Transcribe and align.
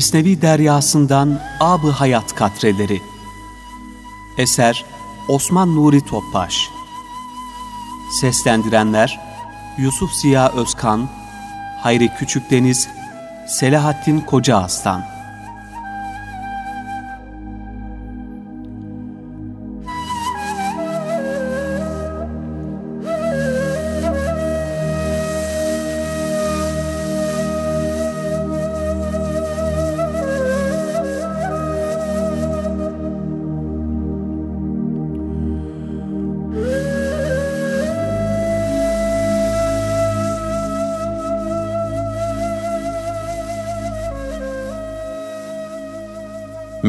Mesnevi 0.00 0.42
Deryasından 0.42 1.40
Ab-ı 1.60 1.90
Hayat 1.90 2.34
Katreleri. 2.34 3.02
Eser 4.38 4.84
Osman 5.28 5.76
Nuri 5.76 6.00
Topbaş. 6.00 6.70
Seslendirenler 8.20 9.20
Yusuf 9.78 10.12
Ziya 10.12 10.52
Özkan 10.52 11.08
Hayri 11.82 12.08
Küçükdeniz 12.18 12.88
Selahattin 13.48 14.20
Koca 14.20 14.56
Aslan 14.56 15.04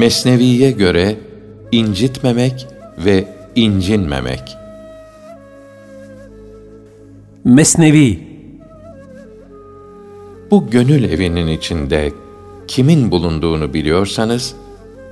Mesnevi'ye 0.02 0.72
göre 0.72 1.16
incitmemek 1.72 2.68
ve 2.98 3.26
incinmemek. 3.56 4.58
Mesnevi 7.44 8.20
Bu 10.52 10.70
gönül 10.70 11.04
evinin 11.04 11.48
içinde 11.48 12.12
kimin 12.68 13.12
bulunduğunu 13.12 13.74
biliyorsanız, 13.74 14.56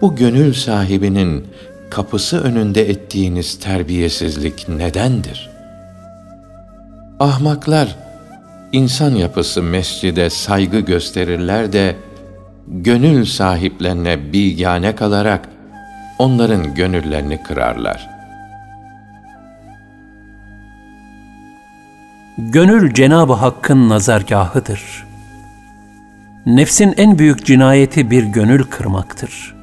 bu 0.02 0.16
gönül 0.16 0.54
sahibinin 0.54 1.48
kapısı 1.90 2.40
önünde 2.40 2.90
ettiğiniz 2.90 3.60
terbiyesizlik 3.60 4.70
nedendir? 4.70 5.50
Ahmaklar, 7.20 7.96
insan 8.72 9.16
yapısı 9.16 9.64
mescide 9.64 10.30
saygı 10.30 10.80
gösterirler 10.80 11.74
de, 11.74 11.96
gönül 12.70 13.26
sahiplerine 13.26 14.34
bilgane 14.34 14.96
kalarak 14.96 15.50
onların 16.20 16.76
gönüllerini 16.76 17.44
kırarlar. 17.44 18.10
Gönül 22.38 22.94
Cenab-ı 22.94 23.34
Hakk'ın 23.34 23.90
nazargahıdır. 23.90 25.08
Nefsin 26.46 26.94
en 26.98 27.20
büyük 27.20 27.46
cinayeti 27.46 28.12
bir 28.12 28.24
gönül 28.24 28.64
kırmaktır. 28.64 29.56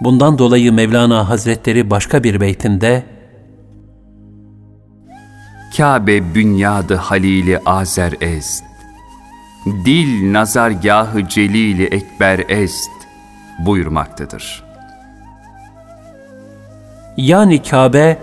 Bundan 0.00 0.38
dolayı 0.38 0.72
Mevlana 0.72 1.28
Hazretleri 1.28 1.90
başka 1.90 2.24
bir 2.24 2.40
beytinde 2.40 3.02
Kabe 5.76 6.34
bünyadı 6.34 6.94
halili 6.94 7.58
azer 7.58 8.12
est 8.20 8.65
dil 9.66 10.32
nazargahı 10.32 11.28
celili 11.28 11.84
ekber 11.84 12.38
est 12.48 12.90
buyurmaktadır. 13.58 14.64
Yani 17.16 17.62
Kabe, 17.62 18.18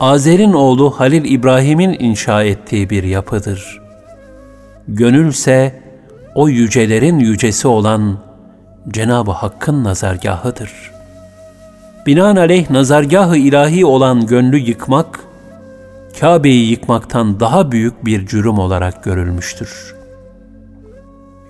Azer'in 0.00 0.52
oğlu 0.52 0.90
Halil 0.90 1.24
İbrahim'in 1.24 1.96
inşa 1.98 2.42
ettiği 2.42 2.90
bir 2.90 3.02
yapıdır. 3.02 3.80
Gönülse 4.88 5.82
o 6.34 6.48
yücelerin 6.48 7.18
yücesi 7.18 7.68
olan 7.68 8.18
Cenab-ı 8.88 9.30
Hakk'ın 9.30 9.84
nazargahıdır. 9.84 10.70
Binaenaleyh 12.06 12.70
nazargahı 12.70 13.36
ilahi 13.36 13.86
olan 13.86 14.26
gönlü 14.26 14.58
yıkmak, 14.58 15.20
Kabe'yi 16.20 16.70
yıkmaktan 16.70 17.40
daha 17.40 17.72
büyük 17.72 18.04
bir 18.04 18.26
cürüm 18.26 18.58
olarak 18.58 19.04
görülmüştür.'' 19.04 20.01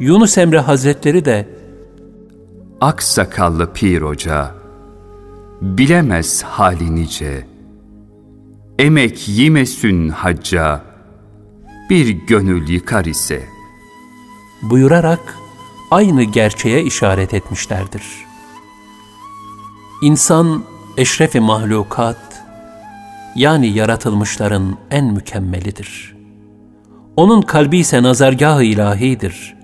Yunus 0.02 0.38
Emre 0.38 0.58
Hazretleri 0.58 1.24
de 1.24 1.48
Aksakallı 2.80 3.72
pir 3.72 4.02
hoca 4.02 4.54
bilemez 5.60 6.42
halinice 6.42 7.46
emek 8.78 9.28
yimesün 9.28 10.08
hacca 10.08 10.80
bir 11.90 12.08
gönül 12.08 12.68
yıkar 12.68 13.04
ise 13.04 13.42
buyurarak 14.62 15.38
aynı 15.90 16.22
gerçeğe 16.22 16.82
işaret 16.82 17.34
etmişlerdir. 17.34 18.04
İnsan 20.02 20.64
eşrefi 20.96 21.40
mahlukat 21.40 22.44
yani 23.36 23.66
yaratılmışların 23.68 24.78
en 24.90 25.04
mükemmelidir. 25.04 26.16
Onun 27.16 27.42
kalbi 27.42 27.78
ise 27.78 28.02
nazargah-ı 28.02 28.64
ilahidir 28.64 29.61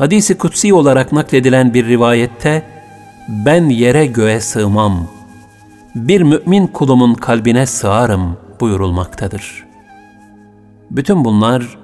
hadisi 0.00 0.38
kutsi 0.38 0.74
olarak 0.74 1.12
nakledilen 1.12 1.74
bir 1.74 1.86
rivayette 1.86 2.62
ben 3.28 3.68
yere 3.68 4.06
göğe 4.06 4.40
sığmam, 4.40 5.06
bir 5.94 6.20
mümin 6.20 6.66
kulumun 6.66 7.14
kalbine 7.14 7.66
sığarım 7.66 8.36
buyurulmaktadır. 8.60 9.66
Bütün 10.90 11.24
bunlar 11.24 11.78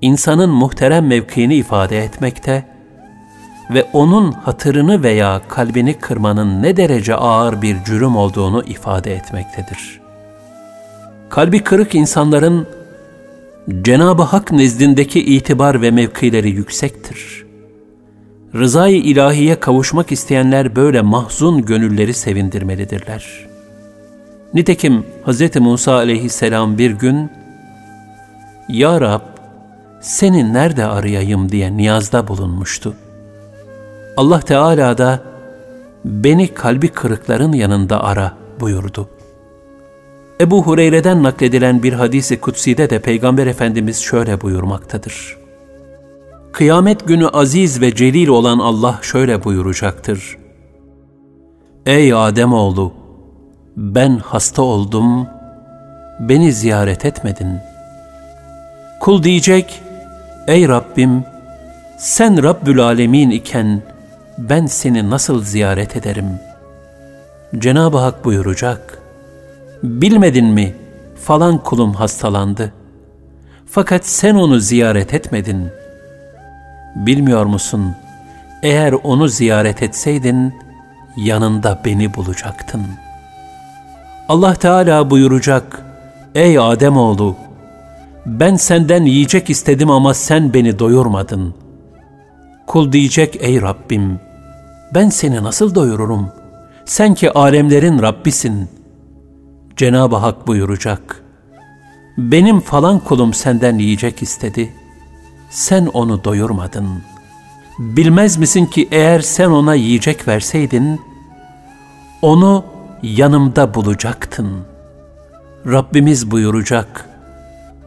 insanın 0.00 0.50
muhterem 0.50 1.06
mevkiini 1.06 1.54
ifade 1.54 2.04
etmekte 2.04 2.64
ve 3.70 3.86
onun 3.92 4.32
hatırını 4.32 5.02
veya 5.02 5.40
kalbini 5.48 5.94
kırmanın 5.94 6.62
ne 6.62 6.76
derece 6.76 7.14
ağır 7.14 7.62
bir 7.62 7.84
cürüm 7.84 8.16
olduğunu 8.16 8.62
ifade 8.64 9.14
etmektedir. 9.14 10.00
Kalbi 11.28 11.64
kırık 11.64 11.94
insanların 11.94 12.66
Cenab-ı 13.82 14.22
Hak 14.22 14.52
nezdindeki 14.52 15.24
itibar 15.24 15.82
ve 15.82 15.90
mevkileri 15.90 16.50
yüksektir. 16.50 17.44
Rızayı 18.54 18.96
ilahiye 18.96 19.60
kavuşmak 19.60 20.12
isteyenler 20.12 20.76
böyle 20.76 21.00
mahzun 21.00 21.64
gönülleri 21.64 22.14
sevindirmelidirler. 22.14 23.46
Nitekim 24.54 25.04
Hz. 25.26 25.56
Musa 25.56 25.94
aleyhisselam 25.94 26.78
bir 26.78 26.90
gün, 26.90 27.30
Ya 28.68 29.00
Rab, 29.00 29.20
seni 30.00 30.52
nerede 30.52 30.84
arayayım 30.84 31.52
diye 31.52 31.76
niyazda 31.76 32.28
bulunmuştu. 32.28 32.94
Allah 34.16 34.40
Teala 34.40 34.98
da, 34.98 35.20
beni 36.04 36.54
kalbi 36.54 36.88
kırıkların 36.88 37.52
yanında 37.52 38.04
ara 38.04 38.32
buyurdu. 38.60 39.08
Ebu 40.40 40.62
Hureyre'den 40.62 41.22
nakledilen 41.22 41.82
bir 41.82 41.92
hadisi 41.92 42.40
kutside 42.40 42.90
de 42.90 42.98
Peygamber 42.98 43.46
Efendimiz 43.46 44.00
şöyle 44.00 44.40
buyurmaktadır. 44.40 45.36
Kıyamet 46.52 47.06
günü 47.08 47.28
aziz 47.28 47.80
ve 47.80 47.94
celil 47.94 48.28
olan 48.28 48.58
Allah 48.58 48.98
şöyle 49.02 49.44
buyuracaktır. 49.44 50.38
Ey 51.86 52.14
Ademoğlu! 52.14 52.92
Ben 53.76 54.16
hasta 54.16 54.62
oldum, 54.62 55.26
beni 56.20 56.52
ziyaret 56.52 57.04
etmedin. 57.04 57.58
Kul 59.00 59.22
diyecek, 59.22 59.82
Ey 60.46 60.68
Rabbim! 60.68 61.24
Sen 61.98 62.42
Rabbül 62.42 62.80
Alemin 62.80 63.30
iken 63.30 63.82
ben 64.38 64.66
seni 64.66 65.10
nasıl 65.10 65.44
ziyaret 65.44 65.96
ederim? 65.96 66.28
Cenab-ı 67.58 67.98
Hak 67.98 68.24
buyuracak, 68.24 69.03
bilmedin 69.84 70.46
mi 70.46 70.74
falan 71.14 71.58
kulum 71.58 71.94
hastalandı. 71.94 72.72
Fakat 73.66 74.06
sen 74.06 74.34
onu 74.34 74.60
ziyaret 74.60 75.14
etmedin. 75.14 75.68
Bilmiyor 76.96 77.46
musun? 77.46 77.94
Eğer 78.62 78.92
onu 78.92 79.28
ziyaret 79.28 79.82
etseydin 79.82 80.54
yanında 81.16 81.80
beni 81.84 82.14
bulacaktın. 82.14 82.82
Allah 84.28 84.54
Teala 84.54 85.10
buyuracak, 85.10 85.82
Ey 86.34 86.58
Ademoğlu! 86.58 87.36
Ben 88.26 88.56
senden 88.56 89.04
yiyecek 89.04 89.50
istedim 89.50 89.90
ama 89.90 90.14
sen 90.14 90.54
beni 90.54 90.78
doyurmadın. 90.78 91.54
Kul 92.66 92.92
diyecek, 92.92 93.36
Ey 93.40 93.60
Rabbim! 93.60 94.20
Ben 94.94 95.08
seni 95.08 95.42
nasıl 95.42 95.74
doyururum? 95.74 96.32
Sen 96.84 97.14
ki 97.14 97.30
alemlerin 97.30 98.02
Rabbisin.'' 98.02 98.83
Cenab-ı 99.76 100.16
Hak 100.16 100.46
buyuracak. 100.46 101.22
Benim 102.18 102.60
falan 102.60 102.98
kulum 102.98 103.34
senden 103.34 103.78
yiyecek 103.78 104.22
istedi. 104.22 104.72
Sen 105.50 105.86
onu 105.86 106.24
doyurmadın. 106.24 107.02
Bilmez 107.78 108.36
misin 108.36 108.66
ki 108.66 108.88
eğer 108.90 109.20
sen 109.20 109.48
ona 109.48 109.74
yiyecek 109.74 110.28
verseydin, 110.28 111.00
onu 112.22 112.64
yanımda 113.02 113.74
bulacaktın. 113.74 114.64
Rabbimiz 115.66 116.30
buyuracak. 116.30 117.08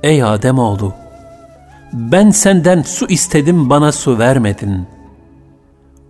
Ey 0.04 0.24
Ademoğlu! 0.24 0.94
Ben 1.94 2.30
senden 2.30 2.81
su 2.81 3.07
istedim 3.07 3.69
bana 3.69 3.92
su 3.92 4.19
vermedin. 4.19 4.88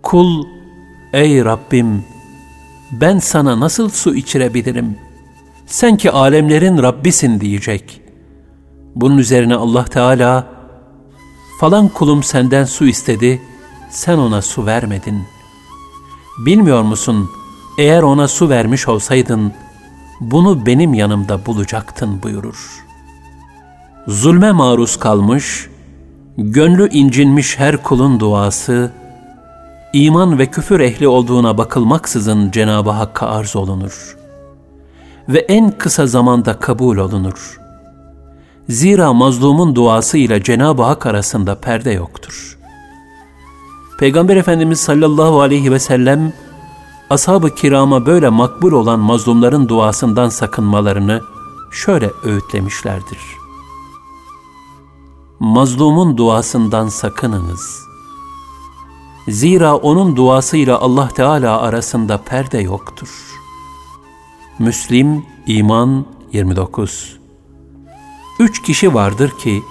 Kul, 0.02 0.44
ey 1.12 1.44
Rabbim, 1.44 2.04
ben 2.92 3.18
sana 3.18 3.60
nasıl 3.60 3.88
su 3.88 4.14
içirebilirim? 4.14 5.07
Sen 5.68 5.96
ki 5.96 6.10
alemlerin 6.10 6.82
Rabbisin 6.82 7.40
diyecek. 7.40 8.00
Bunun 8.94 9.18
üzerine 9.18 9.54
Allah 9.54 9.84
Teala, 9.84 10.46
falan 11.60 11.88
kulum 11.88 12.22
senden 12.22 12.64
su 12.64 12.86
istedi, 12.86 13.42
sen 13.90 14.18
ona 14.18 14.42
su 14.42 14.66
vermedin. 14.66 15.22
Bilmiyor 16.46 16.82
musun, 16.82 17.30
eğer 17.78 18.02
ona 18.02 18.28
su 18.28 18.48
vermiş 18.48 18.88
olsaydın, 18.88 19.52
bunu 20.20 20.66
benim 20.66 20.94
yanımda 20.94 21.46
bulacaktın 21.46 22.22
buyurur. 22.22 22.84
Zulme 24.06 24.52
maruz 24.52 24.96
kalmış, 24.96 25.68
gönlü 26.38 26.88
incinmiş 26.90 27.58
her 27.58 27.82
kulun 27.82 28.20
duası, 28.20 28.92
iman 29.92 30.38
ve 30.38 30.46
küfür 30.46 30.80
ehli 30.80 31.08
olduğuna 31.08 31.58
bakılmaksızın 31.58 32.50
Cenab-ı 32.50 32.90
Hakk'a 32.90 33.26
arz 33.26 33.56
olunur. 33.56 34.17
Ve 35.28 35.38
en 35.38 35.70
kısa 35.78 36.06
zamanda 36.06 36.58
kabul 36.58 36.96
olunur. 36.96 37.60
Zira 38.68 39.12
mazlumun 39.12 39.74
duası 39.74 40.18
ile 40.18 40.42
Cenab-ı 40.42 40.82
Hak 40.82 41.06
arasında 41.06 41.54
perde 41.54 41.90
yoktur. 41.90 42.58
Peygamber 43.98 44.36
Efendimiz 44.36 44.80
sallallahu 44.80 45.40
aleyhi 45.40 45.72
ve 45.72 45.78
sellem, 45.78 46.32
ashab-ı 47.10 47.54
kirama 47.54 48.06
böyle 48.06 48.28
makbul 48.28 48.72
olan 48.72 49.00
mazlumların 49.00 49.68
duasından 49.68 50.28
sakınmalarını 50.28 51.22
şöyle 51.72 52.10
öğütlemişlerdir. 52.24 53.18
Mazlumun 55.40 56.16
duasından 56.16 56.88
sakınınız. 56.88 57.80
Zira 59.28 59.76
onun 59.76 60.16
duasıyla 60.16 60.78
Allah 60.78 61.08
Teala 61.08 61.60
arasında 61.60 62.18
perde 62.18 62.58
yoktur. 62.58 63.37
Müslim 64.58 65.24
İman 65.46 66.06
29 66.32 67.18
Üç 68.40 68.62
kişi 68.62 68.94
vardır 68.94 69.30
ki 69.38 69.62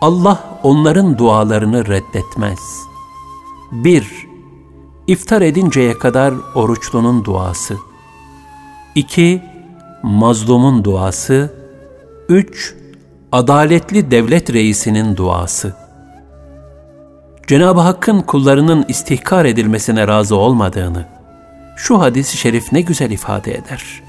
Allah 0.00 0.60
onların 0.62 1.18
dualarını 1.18 1.86
reddetmez. 1.86 2.58
1- 3.72 4.04
İftar 5.06 5.42
edinceye 5.42 5.98
kadar 5.98 6.34
oruçlunun 6.54 7.24
duası. 7.24 7.76
2. 8.94 9.42
Mazlumun 10.02 10.84
duası. 10.84 11.54
3. 12.28 12.74
Adaletli 13.32 14.10
devlet 14.10 14.52
reisinin 14.52 15.16
duası. 15.16 15.76
Cenab-ı 17.46 17.80
Hakk'ın 17.80 18.20
kullarının 18.20 18.84
istihkar 18.88 19.44
edilmesine 19.44 20.08
razı 20.08 20.36
olmadığını 20.36 21.15
şu 21.76 22.00
hadis-i 22.00 22.36
şerif 22.36 22.72
ne 22.72 22.80
güzel 22.80 23.10
ifade 23.10 23.54
eder. 23.54 24.02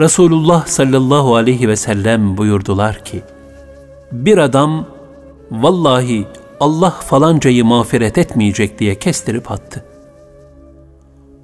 Resulullah 0.00 0.66
sallallahu 0.66 1.36
aleyhi 1.36 1.68
ve 1.68 1.76
sellem 1.76 2.36
buyurdular 2.36 3.04
ki, 3.04 3.22
bir 4.12 4.38
adam 4.38 4.86
vallahi 5.50 6.26
Allah 6.60 6.90
falancayı 6.90 7.64
mağfiret 7.64 8.18
etmeyecek 8.18 8.78
diye 8.78 8.94
kestirip 8.94 9.50
attı. 9.50 9.84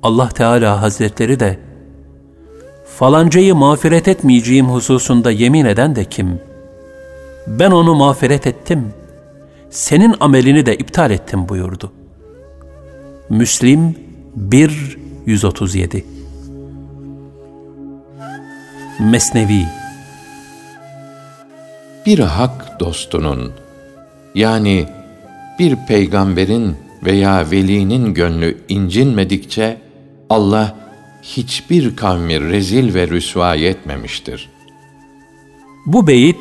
Allah 0.03 0.29
Teala 0.29 0.83
Hazretleri 0.83 1.41
de 1.41 1.59
falancayı 2.97 3.55
mağfiret 3.55 4.09
etmeyeceğim 4.09 4.67
hususunda 4.67 5.31
yemin 5.31 5.65
eden 5.65 5.97
de 5.97 6.05
kim? 6.05 6.41
Ben 7.47 7.71
onu 7.71 7.95
mağfiret 7.95 8.47
ettim. 8.47 8.95
Senin 9.71 10.15
amelini 10.21 10.67
de 10.67 10.77
iptal 10.77 11.11
ettim 11.11 11.49
buyurdu. 11.49 11.93
Müslim 13.29 14.06
1 14.37 14.99
137 15.27 16.05
Mesnevi 19.01 19.65
Bir 22.07 22.19
hak 22.19 22.81
dostunun 22.81 23.53
yani 24.35 24.89
bir 25.59 25.77
peygamberin 25.89 26.77
veya 27.05 27.51
velinin 27.51 28.15
gönlü 28.15 28.59
incinmedikçe 28.69 29.81
Allah 30.31 30.77
hiçbir 31.23 31.97
kavmi 31.97 32.41
rezil 32.41 32.95
ve 32.95 33.09
rüsva 33.09 33.57
etmemiştir. 33.57 34.49
Bu 35.87 36.07
beyit 36.07 36.41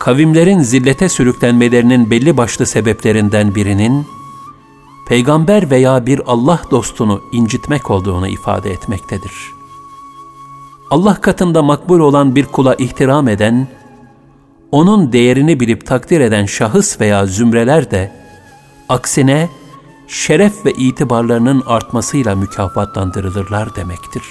kavimlerin 0.00 0.60
zillete 0.60 1.08
sürüklenmelerinin 1.08 2.10
belli 2.10 2.36
başlı 2.36 2.66
sebeplerinden 2.66 3.54
birinin 3.54 4.06
peygamber 5.08 5.70
veya 5.70 6.06
bir 6.06 6.20
Allah 6.26 6.60
dostunu 6.70 7.20
incitmek 7.32 7.90
olduğunu 7.90 8.28
ifade 8.28 8.70
etmektedir. 8.70 9.32
Allah 10.90 11.20
katında 11.20 11.62
makbul 11.62 12.00
olan 12.00 12.34
bir 12.34 12.44
kula 12.44 12.74
ihtiram 12.74 13.28
eden, 13.28 13.68
onun 14.70 15.12
değerini 15.12 15.60
bilip 15.60 15.86
takdir 15.86 16.20
eden 16.20 16.46
şahıs 16.46 17.00
veya 17.00 17.26
zümreler 17.26 17.90
de 17.90 18.12
aksine 18.88 19.48
şeref 20.08 20.66
ve 20.66 20.72
itibarlarının 20.72 21.62
artmasıyla 21.66 22.34
mükafatlandırılırlar 22.34 23.76
demektir. 23.76 24.22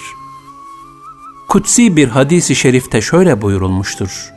Kutsi 1.48 1.96
bir 1.96 2.08
hadisi 2.08 2.54
şerifte 2.54 3.00
şöyle 3.00 3.42
buyurulmuştur. 3.42 4.32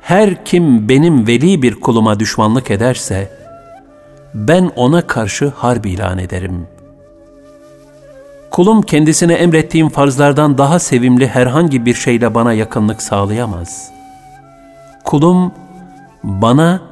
Her 0.00 0.44
kim 0.44 0.88
benim 0.88 1.26
veli 1.26 1.62
bir 1.62 1.74
kuluma 1.74 2.20
düşmanlık 2.20 2.70
ederse, 2.70 3.43
ben 4.34 4.70
ona 4.76 5.06
karşı 5.06 5.52
harp 5.56 5.86
ilan 5.86 6.18
ederim. 6.18 6.66
Kulum 8.50 8.82
kendisine 8.82 9.34
emrettiğim 9.34 9.88
farzlardan 9.88 10.58
daha 10.58 10.78
sevimli 10.78 11.28
herhangi 11.28 11.86
bir 11.86 11.94
şeyle 11.94 12.34
bana 12.34 12.52
yakınlık 12.52 13.02
sağlayamaz. 13.02 13.90
Kulum 15.04 15.52
bana 16.22 16.82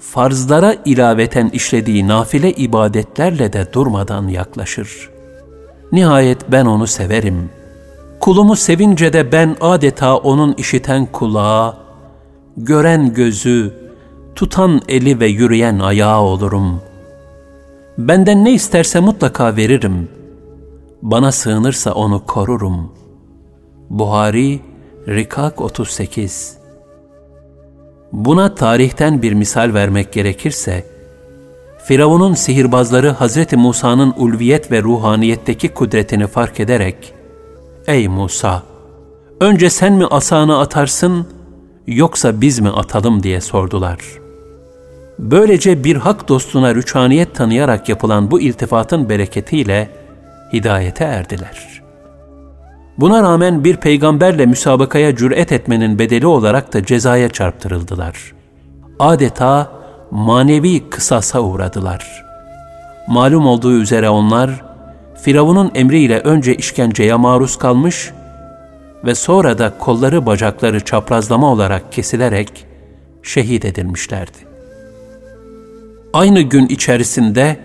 farzlara 0.00 0.74
ilaveten 0.84 1.48
işlediği 1.48 2.08
nafile 2.08 2.52
ibadetlerle 2.52 3.52
de 3.52 3.72
durmadan 3.72 4.28
yaklaşır. 4.28 5.10
Nihayet 5.92 6.52
ben 6.52 6.66
onu 6.66 6.86
severim. 6.86 7.50
Kulumu 8.20 8.56
sevince 8.56 9.12
de 9.12 9.32
ben 9.32 9.56
adeta 9.60 10.16
onun 10.16 10.54
işiten 10.54 11.06
kulağı, 11.06 11.76
gören 12.56 13.14
gözü, 13.14 13.83
tutan 14.34 14.80
eli 14.88 15.20
ve 15.20 15.26
yürüyen 15.26 15.78
ayağı 15.78 16.20
olurum. 16.20 16.82
Benden 17.98 18.44
ne 18.44 18.52
isterse 18.52 19.00
mutlaka 19.00 19.56
veririm. 19.56 20.08
Bana 21.02 21.32
sığınırsa 21.32 21.92
onu 21.92 22.26
korurum. 22.26 22.92
Buhari, 23.90 24.60
Rikak 25.08 25.60
38 25.60 26.58
Buna 28.12 28.54
tarihten 28.54 29.22
bir 29.22 29.32
misal 29.32 29.74
vermek 29.74 30.12
gerekirse, 30.12 30.86
Firavun'un 31.84 32.34
sihirbazları 32.34 33.14
Hz. 33.14 33.52
Musa'nın 33.52 34.14
ulviyet 34.16 34.72
ve 34.72 34.82
ruhaniyetteki 34.82 35.68
kudretini 35.68 36.26
fark 36.26 36.60
ederek, 36.60 37.14
Ey 37.86 38.08
Musa! 38.08 38.62
Önce 39.40 39.70
sen 39.70 39.92
mi 39.92 40.06
asanı 40.06 40.58
atarsın, 40.58 41.26
yoksa 41.86 42.40
biz 42.40 42.58
mi 42.60 42.70
atalım 42.70 43.22
diye 43.22 43.40
sordular. 43.40 44.23
Böylece 45.18 45.84
bir 45.84 45.96
hak 45.96 46.28
dostuna 46.28 46.74
rüçhaniyet 46.74 47.34
tanıyarak 47.34 47.88
yapılan 47.88 48.30
bu 48.30 48.40
iltifatın 48.40 49.08
bereketiyle 49.08 49.88
hidayete 50.52 51.04
erdiler.'' 51.04 51.84
Buna 52.98 53.22
rağmen 53.22 53.64
bir 53.64 53.76
peygamberle 53.76 54.46
müsabakaya 54.46 55.16
cüret 55.16 55.52
etmenin 55.52 55.98
bedeli 55.98 56.26
olarak 56.26 56.72
da 56.72 56.84
cezaya 56.84 57.28
çarptırıldılar. 57.28 58.32
Adeta 58.98 59.72
manevi 60.10 60.90
kısasa 60.90 61.40
uğradılar. 61.40 62.24
Malum 63.08 63.46
olduğu 63.46 63.72
üzere 63.72 64.08
onlar, 64.08 64.64
Firavun'un 65.22 65.70
emriyle 65.74 66.18
önce 66.20 66.54
işkenceye 66.54 67.14
maruz 67.14 67.56
kalmış 67.56 68.10
ve 69.04 69.14
sonra 69.14 69.58
da 69.58 69.78
kolları 69.78 70.26
bacakları 70.26 70.84
çaprazlama 70.84 71.52
olarak 71.52 71.92
kesilerek 71.92 72.66
şehit 73.22 73.64
edilmişlerdi. 73.64 74.53
Aynı 76.14 76.40
gün 76.40 76.66
içerisinde 76.66 77.56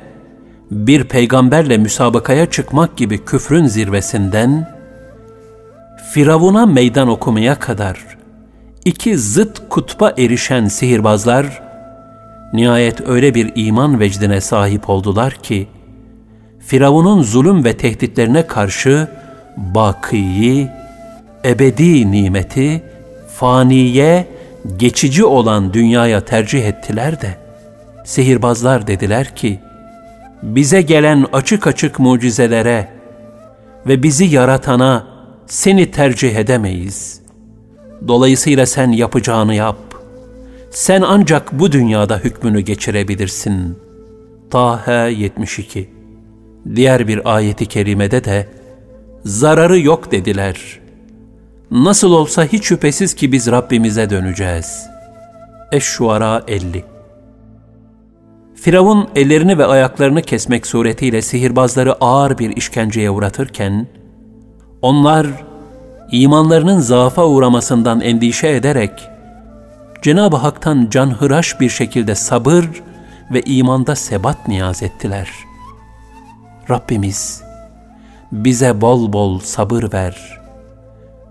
bir 0.71 1.03
peygamberle 1.03 1.77
müsabakaya 1.77 2.45
çıkmak 2.45 2.97
gibi 2.97 3.25
küfrün 3.25 3.65
zirvesinden 3.65 4.69
Firavun'a 6.13 6.65
meydan 6.65 7.07
okumaya 7.07 7.59
kadar 7.59 8.17
iki 8.85 9.17
zıt 9.17 9.69
kutba 9.69 10.13
erişen 10.17 10.67
sihirbazlar 10.67 11.61
nihayet 12.53 13.07
öyle 13.07 13.35
bir 13.35 13.51
iman 13.55 13.99
vecdine 13.99 14.41
sahip 14.41 14.89
oldular 14.89 15.33
ki 15.33 15.67
Firavun'un 16.59 17.23
zulüm 17.23 17.65
ve 17.65 17.77
tehditlerine 17.77 18.47
karşı 18.47 19.07
bakiyi, 19.57 20.69
ebedi 21.45 22.11
nimeti, 22.11 22.83
faniye, 23.27 24.27
geçici 24.77 25.25
olan 25.25 25.73
dünyaya 25.73 26.25
tercih 26.25 26.67
ettiler 26.67 27.21
de 27.21 27.48
sihirbazlar 28.09 28.87
dediler 28.87 29.35
ki 29.35 29.59
bize 30.43 30.81
gelen 30.81 31.25
açık 31.33 31.67
açık 31.67 31.99
mucizelere 31.99 32.87
ve 33.87 34.03
bizi 34.03 34.25
yaratana 34.25 35.07
seni 35.47 35.91
tercih 35.91 36.35
edemeyiz. 36.35 37.21
Dolayısıyla 38.07 38.65
sen 38.65 38.91
yapacağını 38.91 39.55
yap. 39.55 39.77
Sen 40.71 41.01
ancak 41.01 41.59
bu 41.59 41.71
dünyada 41.71 42.17
hükmünü 42.17 42.59
geçirebilirsin. 42.59 43.77
Taha 44.49 45.07
72 45.07 45.89
Diğer 46.75 47.07
bir 47.07 47.35
ayeti 47.35 47.65
kerimede 47.65 48.23
de 48.23 48.47
zararı 49.25 49.79
yok 49.79 50.11
dediler. 50.11 50.79
Nasıl 51.71 52.11
olsa 52.11 52.45
hiç 52.45 52.63
şüphesiz 52.63 53.13
ki 53.13 53.31
biz 53.31 53.47
Rabbimize 53.51 54.09
döneceğiz. 54.09 54.85
Eş-Şuara 55.71 56.43
50 56.47 56.98
Firavun 58.61 59.09
ellerini 59.15 59.57
ve 59.57 59.65
ayaklarını 59.65 60.21
kesmek 60.21 60.67
suretiyle 60.67 61.21
sihirbazları 61.21 61.93
ağır 61.93 62.37
bir 62.37 62.57
işkenceye 62.57 63.09
uğratırken, 63.09 63.87
onlar 64.81 65.27
imanlarının 66.11 66.79
zaafa 66.79 67.25
uğramasından 67.25 68.01
endişe 68.01 68.47
ederek, 68.49 69.09
Cenab-ı 70.01 70.37
Hak'tan 70.37 70.87
canhıraş 70.89 71.59
bir 71.59 71.69
şekilde 71.69 72.15
sabır 72.15 72.65
ve 73.33 73.41
imanda 73.41 73.95
sebat 73.95 74.47
niyaz 74.47 74.83
ettiler. 74.83 75.29
Rabbimiz, 76.69 77.41
bize 78.31 78.81
bol 78.81 79.13
bol 79.13 79.39
sabır 79.39 79.93
ver, 79.93 80.41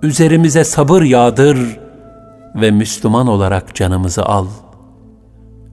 üzerimize 0.02 0.64
sabır 0.64 1.02
yağdır 1.02 1.78
ve 2.54 2.70
Müslüman 2.70 3.26
olarak 3.26 3.74
canımızı 3.74 4.24
al. 4.24 4.46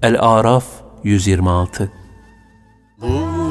El-Araf 0.04 0.66
126 1.06 1.90
Buyurun 3.02 3.45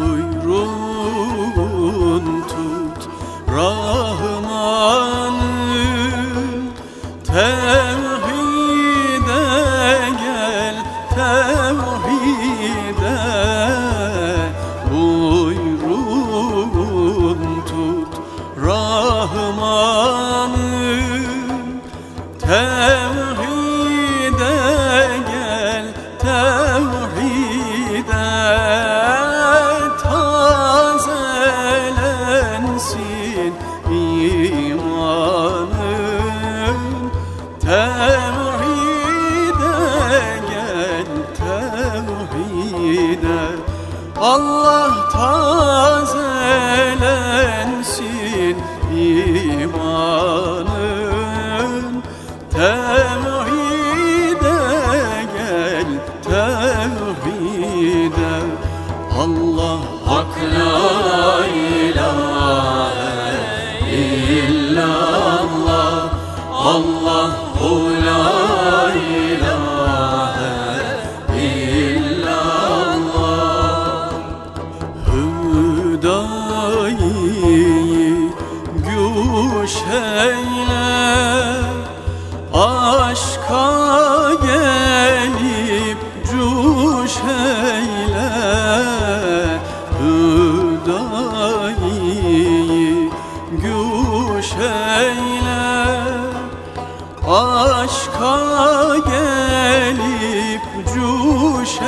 Aşka 97.35 98.97
gelip 99.07 100.63
cuş 100.95 101.79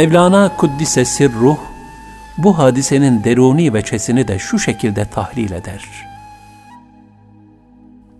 Mevlana 0.00 0.56
Kuddise 0.56 1.04
Sirruh, 1.04 1.56
bu 2.38 2.58
hadisenin 2.58 3.24
deruni 3.24 3.74
veçesini 3.74 4.28
de 4.28 4.38
şu 4.38 4.58
şekilde 4.58 5.04
tahlil 5.04 5.52
eder. 5.52 5.84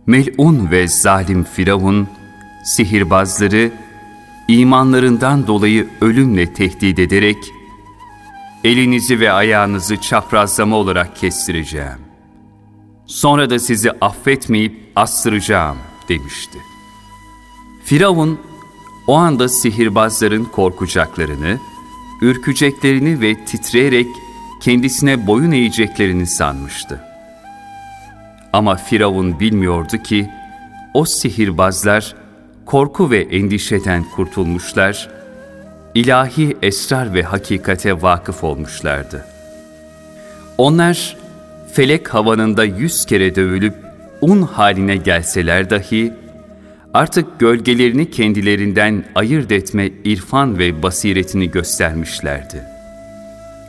Mel'un 0.06 0.70
ve 0.70 0.88
zalim 0.88 1.44
Firavun, 1.44 2.08
sihirbazları 2.64 3.72
imanlarından 4.48 5.46
dolayı 5.46 5.88
ölümle 6.00 6.52
tehdit 6.52 6.98
ederek, 6.98 7.38
elinizi 8.64 9.20
ve 9.20 9.32
ayağınızı 9.32 9.96
çaprazlama 10.00 10.76
olarak 10.76 11.16
kestireceğim. 11.16 12.00
Sonra 13.06 13.50
da 13.50 13.58
sizi 13.58 13.90
affetmeyip 14.00 14.92
astıracağım 14.96 15.78
demişti. 16.08 16.58
Firavun 17.84 18.38
o 19.06 19.14
anda 19.14 19.48
sihirbazların 19.48 20.44
korkacaklarını, 20.44 21.58
ürkeceklerini 22.22 23.20
ve 23.20 23.44
titreyerek 23.44 24.06
kendisine 24.60 25.26
boyun 25.26 25.52
eğeceklerini 25.52 26.26
sanmıştı. 26.26 27.00
Ama 28.52 28.76
Firavun 28.76 29.40
bilmiyordu 29.40 29.98
ki 29.98 30.30
o 30.94 31.04
sihirbazlar 31.04 32.14
korku 32.66 33.10
ve 33.10 33.18
endişeden 33.18 34.04
kurtulmuşlar, 34.04 35.08
ilahi 35.94 36.56
esrar 36.62 37.14
ve 37.14 37.22
hakikate 37.22 38.02
vakıf 38.02 38.44
olmuşlardı. 38.44 39.26
Onlar 40.58 41.16
felek 41.72 42.14
havanında 42.14 42.64
yüz 42.64 43.06
kere 43.06 43.34
dövülüp 43.34 43.74
un 44.20 44.42
haline 44.42 44.96
gelseler 44.96 45.70
dahi 45.70 46.12
artık 46.94 47.40
gölgelerini 47.40 48.10
kendilerinden 48.10 49.04
ayırt 49.14 49.52
etme 49.52 49.90
irfan 50.04 50.58
ve 50.58 50.82
basiretini 50.82 51.50
göstermişlerdi. 51.50 52.62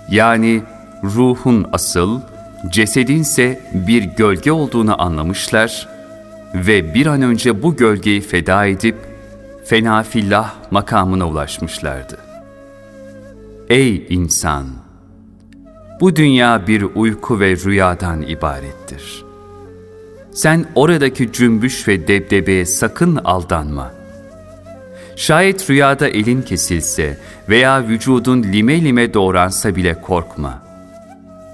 Yani 0.10 0.62
ruhun 1.04 1.68
asıl, 1.72 2.22
cesedinse 2.70 3.60
bir 3.74 4.04
gölge 4.04 4.51
olduğunu 4.51 5.01
anlamışlar 5.01 5.88
ve 6.56 6.94
bir 6.94 7.06
an 7.06 7.22
önce 7.22 7.63
bu 7.63 7.75
gölgeyi 7.75 8.22
feda 8.22 8.66
edip 8.66 8.96
fenafillah 9.66 10.54
makamına 10.72 11.28
ulaşmışlardı. 11.28 12.18
Ey 13.70 14.06
insan! 14.10 14.66
Bu 16.01 16.16
dünya 16.16 16.68
bir 16.68 16.86
uyku 16.96 17.40
ve 17.40 17.56
rüyadan 17.56 18.22
ibarettir. 18.22 19.31
Sen 20.34 20.66
oradaki 20.76 21.32
cümbüş 21.32 21.88
ve 21.88 22.08
debdebeye 22.08 22.66
sakın 22.66 23.16
aldanma. 23.16 23.92
Şayet 25.16 25.70
rüyada 25.70 26.08
elin 26.08 26.42
kesilse 26.42 27.18
veya 27.50 27.88
vücudun 27.88 28.44
lime 28.44 28.82
lime 28.82 29.14
doğransa 29.14 29.76
bile 29.76 30.02
korkma. 30.02 30.64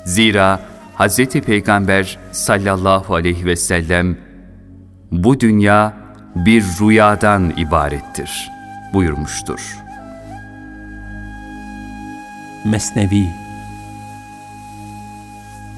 Zira 0.05 0.59
Hz. 0.99 1.17
Peygamber 1.25 2.17
sallallahu 2.31 3.15
aleyhi 3.15 3.45
ve 3.45 3.55
sellem 3.55 4.17
bu 5.11 5.39
dünya 5.39 5.93
bir 6.35 6.63
rüyadan 6.81 7.53
ibarettir 7.57 8.49
buyurmuştur. 8.93 9.77
Mesnevi 12.65 13.46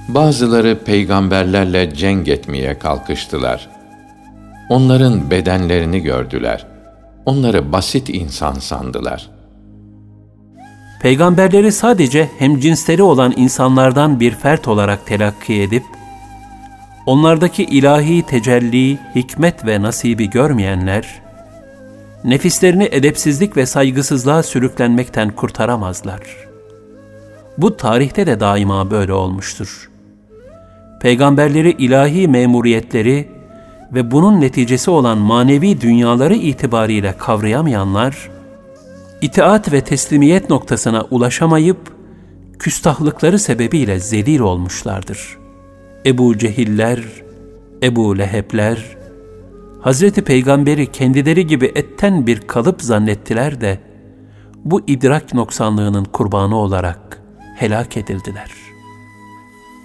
Bazıları 0.09 0.79
peygamberlerle 0.83 1.95
cenk 1.95 2.27
etmeye 2.27 2.79
kalkıştılar. 2.79 3.69
Onların 4.69 5.31
bedenlerini 5.31 5.99
gördüler. 5.99 6.65
Onları 7.25 7.71
basit 7.71 8.09
insan 8.09 8.53
sandılar. 8.53 9.29
Peygamberleri 11.01 11.71
sadece 11.71 12.29
hemcinsleri 12.39 13.03
olan 13.03 13.33
insanlardan 13.37 14.19
bir 14.19 14.31
fert 14.31 14.67
olarak 14.67 15.07
telakki 15.07 15.61
edip, 15.61 15.83
onlardaki 17.05 17.63
ilahi 17.63 18.23
tecelli, 18.23 18.97
hikmet 19.15 19.65
ve 19.65 19.81
nasibi 19.81 20.29
görmeyenler, 20.29 21.21
nefislerini 22.23 22.89
edepsizlik 22.91 23.57
ve 23.57 23.65
saygısızlığa 23.65 24.43
sürüklenmekten 24.43 25.29
kurtaramazlar. 25.29 26.21
Bu 27.57 27.77
tarihte 27.77 28.27
de 28.27 28.39
daima 28.39 28.91
böyle 28.91 29.13
olmuştur. 29.13 29.88
Peygamberleri 31.00 31.72
ilahi 31.72 32.27
memuriyetleri 32.27 33.27
ve 33.94 34.12
bunun 34.12 34.41
neticesi 34.41 34.91
olan 34.91 35.18
manevi 35.18 35.82
dünyaları 35.82 36.36
itibariyle 36.36 37.15
kavrayamayanlar, 37.18 38.29
itaat 39.22 39.74
ve 39.74 39.82
teslimiyet 39.82 40.50
noktasına 40.50 41.06
ulaşamayıp, 41.12 41.77
küstahlıkları 42.60 43.39
sebebiyle 43.39 44.00
zelil 44.00 44.39
olmuşlardır. 44.39 45.38
Ebu 46.06 46.38
Cehiller, 46.38 47.00
Ebu 47.84 48.18
Lehebler, 48.18 48.98
Hazreti 49.82 50.22
Peygamberi 50.22 50.91
kendileri 50.91 51.48
gibi 51.48 51.72
etten 51.75 52.27
bir 52.27 52.41
kalıp 52.41 52.81
zannettiler 52.81 53.62
de, 53.62 53.79
bu 54.66 54.81
idrak 54.88 55.33
noksanlığının 55.33 56.03
kurbanı 56.05 56.55
olarak 56.55 57.22
helak 57.55 57.98
edildiler. 57.98 58.69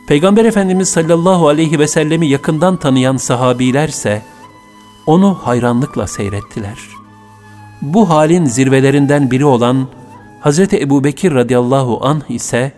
Peygamber 0.06 0.44
Efendimiz 0.44 0.88
sallallahu 0.88 1.48
aleyhi 1.48 1.78
ve 1.78 1.88
sellemi 1.88 2.26
yakından 2.26 2.76
tanıyan 2.76 3.16
sahabilerse, 3.16 4.22
onu 5.06 5.38
hayranlıkla 5.42 6.06
seyrettiler. 6.06 6.78
Bu 7.82 8.10
halin 8.10 8.44
zirvelerinden 8.44 9.30
biri 9.30 9.44
olan 9.44 9.88
Hz. 10.42 10.58
Ebu 10.58 11.04
Bekir 11.04 11.34
radıyallahu 11.34 12.00
anh 12.02 12.30
ise, 12.30 12.72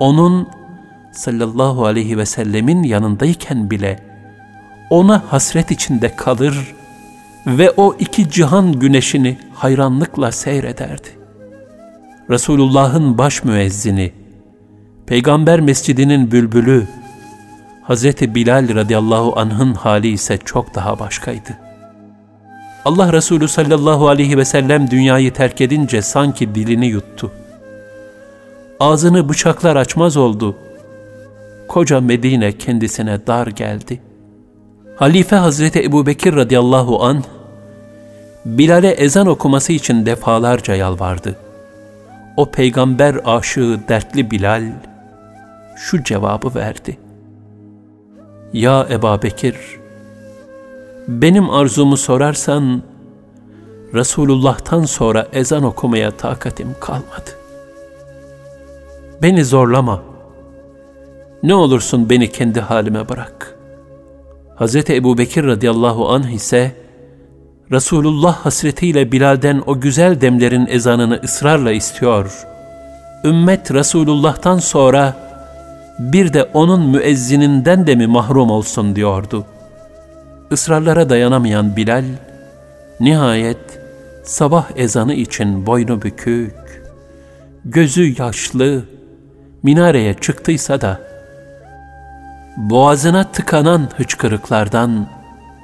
onun 0.00 0.48
sallallahu 1.12 1.86
aleyhi 1.86 2.18
ve 2.18 2.26
sellemin 2.26 2.82
yanındayken 2.82 3.70
bile 3.70 4.02
ona 4.90 5.22
hasret 5.28 5.70
içinde 5.70 6.16
kalır 6.16 6.74
ve 7.46 7.70
o 7.76 7.96
iki 7.98 8.30
cihan 8.30 8.72
güneşini 8.72 9.38
hayranlıkla 9.54 10.32
seyrederdi. 10.32 11.08
Resulullah'ın 12.30 13.18
baş 13.18 13.44
müezzini, 13.44 14.12
Peygamber 15.06 15.60
mescidinin 15.60 16.30
bülbülü, 16.30 16.86
Hz. 17.88 18.04
Bilal 18.04 18.74
radıyallahu 18.74 19.40
anh'ın 19.40 19.74
hali 19.74 20.08
ise 20.08 20.38
çok 20.44 20.74
daha 20.74 20.98
başkaydı. 20.98 21.58
Allah 22.84 23.12
Resulü 23.12 23.48
sallallahu 23.48 24.08
aleyhi 24.08 24.38
ve 24.38 24.44
sellem 24.44 24.90
dünyayı 24.90 25.32
terk 25.32 25.60
edince 25.60 26.02
sanki 26.02 26.54
dilini 26.54 26.86
yuttu. 26.86 27.32
Ağzını 28.80 29.28
bıçaklar 29.28 29.76
açmaz 29.76 30.16
oldu. 30.16 30.56
Koca 31.68 32.00
Medine 32.00 32.52
kendisine 32.52 33.26
dar 33.26 33.46
geldi. 33.46 34.00
Halife 34.96 35.36
Hazreti 35.36 35.82
Ebu 35.84 36.06
Bekir 36.06 36.36
radıyallahu 36.36 37.04
an 37.04 37.24
Bilal'e 38.44 38.90
ezan 38.90 39.26
okuması 39.26 39.72
için 39.72 40.06
defalarca 40.06 40.74
yalvardı. 40.74 41.36
O 42.36 42.50
peygamber 42.50 43.16
aşığı 43.24 43.80
dertli 43.88 44.30
Bilal 44.30 44.62
şu 45.76 46.04
cevabı 46.04 46.54
verdi. 46.54 46.98
Ya 48.52 48.86
Eba 48.90 49.22
Bekir, 49.22 49.56
benim 51.08 51.50
arzumu 51.50 51.96
sorarsan, 51.96 52.82
Resulullah'tan 53.94 54.84
sonra 54.84 55.28
ezan 55.32 55.62
okumaya 55.62 56.10
takatim 56.10 56.68
kalmadı. 56.80 57.30
Beni 59.22 59.44
zorlama. 59.44 60.02
Ne 61.42 61.54
olursun 61.54 62.10
beni 62.10 62.32
kendi 62.32 62.60
halime 62.60 63.08
bırak. 63.08 63.58
Hz. 64.60 64.76
Ebu 64.76 65.18
Bekir 65.18 65.44
radıyallahu 65.44 66.08
anh 66.08 66.30
ise, 66.30 66.72
Resulullah 67.72 68.36
hasretiyle 68.36 69.12
Bilal'den 69.12 69.62
o 69.66 69.80
güzel 69.80 70.20
demlerin 70.20 70.66
ezanını 70.66 71.20
ısrarla 71.24 71.72
istiyor. 71.72 72.46
Ümmet 73.24 73.70
Resulullah'tan 73.70 74.58
sonra 74.58 75.25
bir 75.98 76.32
de 76.32 76.42
onun 76.42 76.86
müezzininden 76.86 77.86
de 77.86 77.94
mi 77.94 78.06
mahrum 78.06 78.50
olsun 78.50 78.96
diyordu. 78.96 79.46
Israrlara 80.50 81.08
dayanamayan 81.08 81.76
Bilal, 81.76 82.04
nihayet 83.00 83.80
sabah 84.24 84.66
ezanı 84.76 85.14
için 85.14 85.66
boynu 85.66 86.02
bükük, 86.02 86.82
gözü 87.64 88.22
yaşlı, 88.22 88.84
minareye 89.62 90.14
çıktıysa 90.14 90.80
da, 90.80 91.00
boğazına 92.56 93.24
tıkanan 93.24 93.88
hıçkırıklardan, 93.96 95.06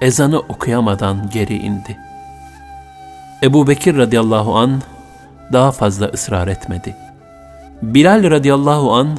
ezanı 0.00 0.38
okuyamadan 0.38 1.30
geri 1.30 1.56
indi. 1.56 1.96
Ebu 3.42 3.66
Bekir 3.66 3.96
radıyallahu 3.96 4.56
an 4.56 4.82
daha 5.52 5.72
fazla 5.72 6.06
ısrar 6.06 6.48
etmedi. 6.48 6.96
Bilal 7.82 8.30
radıyallahu 8.30 8.92
an 8.92 9.18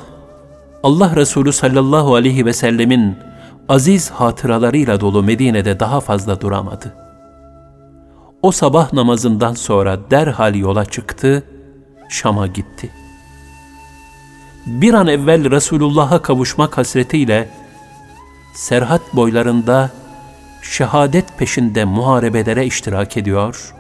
Allah 0.84 1.16
Resulü 1.16 1.54
sallallahu 1.54 2.16
aleyhi 2.16 2.46
ve 2.46 2.54
sellemin 2.54 3.18
aziz 3.70 4.10
hatıralarıyla 4.10 5.02
dolu 5.02 5.24
Medine'de 5.24 5.80
daha 5.80 6.00
fazla 6.00 6.42
duramadı. 6.42 6.94
O 8.42 8.52
sabah 8.52 8.94
namazından 8.94 9.54
sonra 9.54 10.12
derhal 10.12 10.56
yola 10.56 10.86
çıktı, 10.86 11.44
Şam'a 12.10 12.48
gitti. 12.48 12.90
Bir 14.66 14.94
an 14.94 15.08
evvel 15.08 15.52
Resulullah'a 15.52 16.22
kavuşmak 16.22 16.78
hasretiyle 16.78 17.50
Serhat 18.54 19.02
boylarında 19.14 19.90
şehadet 20.62 21.38
peşinde 21.38 21.86
muharebelere 21.86 22.66
iştirak 22.66 23.18
ediyor. 23.18 23.74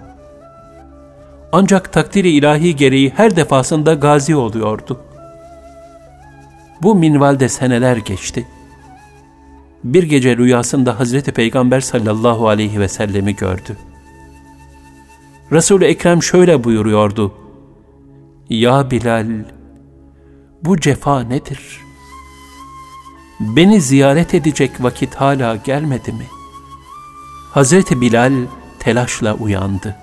Ancak 1.52 1.94
takdiri 1.94 2.30
ilahi 2.30 2.76
gereği 2.76 3.14
her 3.16 3.36
defasında 3.36 3.94
gazi 3.94 4.36
oluyordu. 4.36 5.00
Bu 6.84 6.96
minvalde 6.96 7.50
seneler 7.50 7.98
geçti. 7.98 8.48
Bir 9.84 10.04
gece 10.04 10.38
rüyasında 10.38 11.00
Hazreti 11.00 11.32
Peygamber 11.32 11.82
sallallahu 11.82 12.48
aleyhi 12.48 12.80
ve 12.80 12.88
sellemi 12.88 13.36
gördü. 13.36 13.78
Resul-i 15.52 15.86
Ekrem 15.86 16.24
şöyle 16.24 16.64
buyuruyordu. 16.64 17.34
Ya 18.50 18.92
Bilal, 18.92 19.28
bu 20.64 20.80
cefa 20.80 21.20
nedir? 21.20 21.82
Beni 23.40 23.82
ziyaret 23.82 24.34
edecek 24.34 24.72
vakit 24.80 25.16
hala 25.16 25.56
gelmedi 25.56 26.12
mi? 26.12 26.26
Hazreti 27.52 28.02
Bilal 28.02 28.34
telaşla 28.80 29.34
uyandı. 29.34 29.96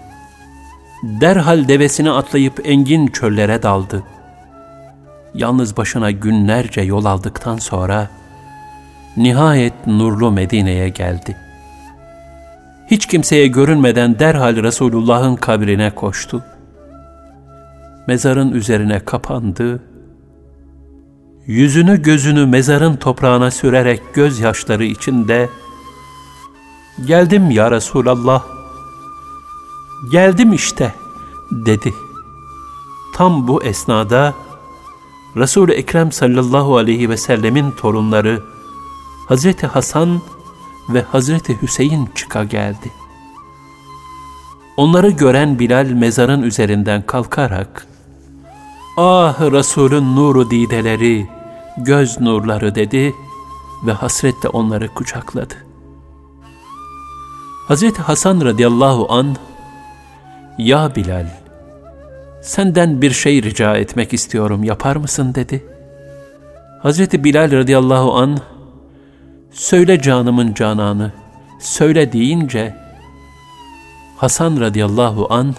Derhal 1.03 1.69
devesini 1.69 2.11
atlayıp 2.11 2.61
engin 2.65 3.07
çöllere 3.07 3.63
daldı. 3.63 4.03
Yalnız 5.35 5.77
başına 5.77 6.11
günlerce 6.11 6.81
yol 6.81 7.05
aldıktan 7.05 7.57
sonra 7.57 8.11
nihayet 9.17 9.87
nurlu 9.87 10.31
Medine'ye 10.31 10.89
geldi. 10.89 11.37
Hiç 12.91 13.07
kimseye 13.07 13.47
görünmeden 13.47 14.19
derhal 14.19 14.57
Resulullah'ın 14.57 15.37
kabrine 15.37 15.95
koştu. 15.95 16.45
Mezarın 18.07 18.53
üzerine 18.53 19.01
kapandı. 19.05 19.83
Yüzünü 21.47 22.03
gözünü 22.03 22.47
mezarın 22.47 22.97
toprağına 22.97 23.51
sürerek 23.51 24.15
gözyaşları 24.15 24.85
içinde 24.85 25.49
Geldim 27.07 27.51
ya 27.51 27.71
Resulallah. 27.71 28.45
Geldim 30.13 30.53
işte 30.53 30.95
dedi. 31.51 31.95
Tam 33.15 33.49
bu 33.49 33.63
esnada 33.65 34.35
Resul-i 35.37 35.73
Ekrem 35.73 36.13
sallallahu 36.13 36.77
aleyhi 36.77 37.11
ve 37.11 37.17
sellemin 37.17 37.71
torunları 37.71 38.43
Hazreti 39.29 39.67
Hasan 39.67 40.21
ve 40.89 41.03
Hazreti 41.03 41.63
Hüseyin 41.63 42.09
çıka 42.15 42.45
geldi. 42.45 42.93
Onları 44.77 45.11
gören 45.11 45.59
Bilal 45.59 45.87
mezarın 45.87 46.43
üzerinden 46.43 47.03
kalkarak 47.03 47.87
Ah 48.97 49.41
Resulün 49.41 50.17
nuru 50.17 50.51
dideleri, 50.51 51.27
göz 51.77 52.21
nurları 52.21 52.75
dedi 52.75 53.15
ve 53.87 53.93
hasretle 53.93 54.49
onları 54.49 54.89
kucakladı. 54.89 55.55
Hazreti 57.69 58.03
Hasan 58.03 58.45
radıyallahu 58.45 59.13
an 59.13 59.37
Ya 60.59 60.95
Bilal, 60.97 61.27
senden 62.43 63.03
bir 63.03 63.11
şey 63.11 63.43
rica 63.43 63.77
etmek 63.77 64.13
istiyorum 64.13 64.65
yapar 64.65 64.97
mısın 64.97 65.35
dedi. 65.35 65.65
Hazreti 66.83 67.25
Bilal 67.25 67.53
radıyallahu 67.53 68.15
an 68.15 68.39
söyle 69.51 70.03
canımın 70.03 70.55
cananı, 70.55 71.13
söyle 71.61 72.13
deyince 72.13 72.77
Hasan 74.17 74.61
radıyallahu 74.61 75.27
an 75.31 75.55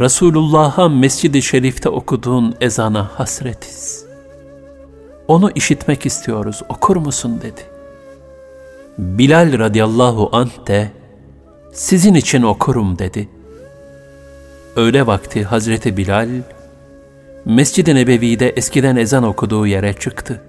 Resulullah'a 0.00 0.88
Mescid-i 0.88 1.42
Şerif'te 1.42 1.88
okuduğun 1.88 2.54
ezana 2.60 3.10
hasretiz. 3.14 4.04
Onu 5.28 5.50
işitmek 5.54 6.06
istiyoruz, 6.06 6.62
okur 6.68 6.96
musun 6.96 7.40
dedi. 7.42 7.60
Bilal 8.98 9.58
radıyallahu 9.58 10.30
anh 10.32 10.66
de, 10.66 10.90
sizin 11.72 12.14
için 12.14 12.42
okurum 12.42 12.98
dedi. 12.98 13.28
Öğle 14.78 15.06
vakti 15.06 15.44
Hazreti 15.44 15.96
Bilal, 15.96 16.28
Mescid-i 17.44 17.94
Nebevi'de 17.94 18.48
eskiden 18.48 18.96
ezan 18.96 19.24
okuduğu 19.24 19.66
yere 19.66 19.92
çıktı. 19.92 20.42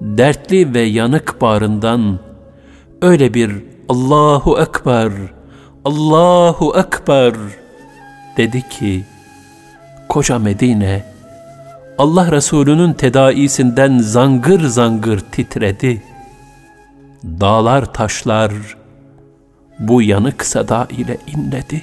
Dertli 0.00 0.74
ve 0.74 0.80
yanık 0.80 1.40
bağrından 1.40 2.18
öyle 3.02 3.34
bir 3.34 3.64
Allahu 3.88 4.60
Ekber, 4.60 5.12
Allahu 5.84 6.78
Ekber 6.78 7.34
dedi 8.36 8.68
ki, 8.68 9.04
koca 10.08 10.38
Medine, 10.38 11.04
Allah 11.98 12.32
Resulü'nün 12.32 12.92
tedaisinden 12.92 13.98
zangır 13.98 14.60
zangır 14.60 15.20
titredi. 15.20 16.02
Dağlar 17.24 17.92
taşlar 17.92 18.52
bu 19.78 20.02
yanık 20.02 20.44
sada 20.44 20.88
ile 20.90 21.18
inledi. 21.26 21.82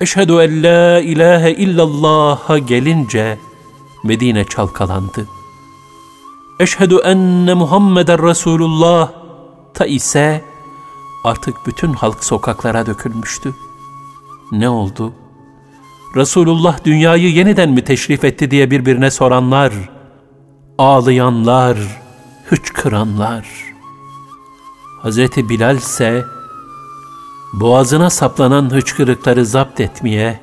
Eşhedü 0.00 0.32
en 0.32 0.62
la 0.62 1.00
ilahe 1.00 1.52
illallah'a 1.52 2.58
gelince 2.58 3.38
Medine 4.04 4.44
çalkalandı. 4.44 5.28
Eşhedü 6.60 6.96
enne 7.04 7.54
Muhammeden 7.54 8.28
Resulullah 8.28 9.12
ta 9.74 9.86
ise 9.86 10.44
artık 11.24 11.66
bütün 11.66 11.92
halk 11.92 12.24
sokaklara 12.24 12.86
dökülmüştü. 12.86 13.54
Ne 14.52 14.68
oldu? 14.68 15.12
Resulullah 16.16 16.84
dünyayı 16.84 17.32
yeniden 17.32 17.70
mi 17.70 17.84
teşrif 17.84 18.24
etti 18.24 18.50
diye 18.50 18.70
birbirine 18.70 19.10
soranlar, 19.10 19.72
ağlayanlar, 20.78 21.78
hıçkıranlar. 22.48 23.46
Hazreti 25.02 25.48
Bilal 25.48 25.76
ise 25.76 26.24
boğazına 27.52 28.10
saplanan 28.10 28.70
hıçkırıkları 28.74 29.46
zapt 29.46 29.80
etmeye 29.80 30.40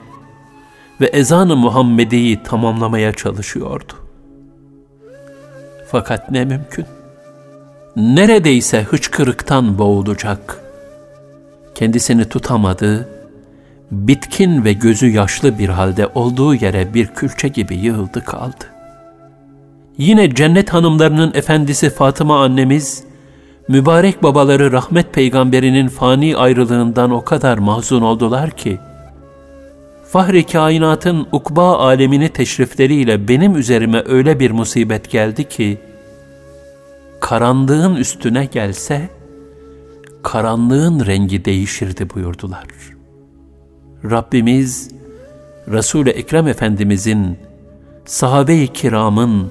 ve 1.02 1.06
ezanı 1.06 1.56
Muhammedi'yi 1.56 2.44
tamamlamaya 2.44 3.14
çalışıyordu. 3.14 3.94
Fakat 5.92 6.32
ne 6.32 6.46
mümkün? 6.46 6.86
Neredeyse 7.96 8.84
hıçkırıktan 8.84 9.78
boğulacak. 9.78 10.62
Kendisini 11.76 12.30
tutamadı, 12.30 13.10
bitkin 13.92 14.66
ve 14.66 14.74
gözü 14.74 15.08
yaşlı 15.08 15.60
bir 15.60 15.70
halde 15.70 16.08
olduğu 16.08 16.56
yere 16.56 16.94
bir 16.94 17.08
külçe 17.08 17.48
gibi 17.48 17.76
yığıldı 17.76 18.26
kaldı. 18.26 18.66
Yine 19.98 20.36
cennet 20.36 20.74
hanımlarının 20.74 21.32
efendisi 21.34 21.90
Fatıma 21.90 22.44
annemiz, 22.44 23.04
mübarek 23.68 24.24
babaları 24.24 24.72
rahmet 24.72 25.14
peygamberinin 25.14 25.88
fani 25.88 26.38
ayrılığından 26.38 27.12
o 27.12 27.24
kadar 27.24 27.58
mahzun 27.58 28.02
oldular 28.02 28.52
ki, 28.52 28.80
Fahri 30.12 30.46
kainatın 30.46 31.28
ukba 31.32 31.78
alemini 31.78 32.30
teşrifleriyle 32.30 33.28
benim 33.28 33.56
üzerime 33.56 34.04
öyle 34.06 34.40
bir 34.40 34.52
musibet 34.52 35.12
geldi 35.12 35.50
ki, 35.50 35.78
karanlığın 37.20 37.96
üstüne 37.96 38.46
gelse, 38.46 39.10
karanlığın 40.24 41.06
rengi 41.06 41.46
değişirdi 41.46 42.10
buyurdular.'' 42.16 42.98
Rabbimiz 44.04 44.92
Resul-i 45.68 46.10
Ekrem 46.10 46.48
Efendimizin, 46.48 47.38
sahabe-i 48.06 48.68
kiramın 48.68 49.50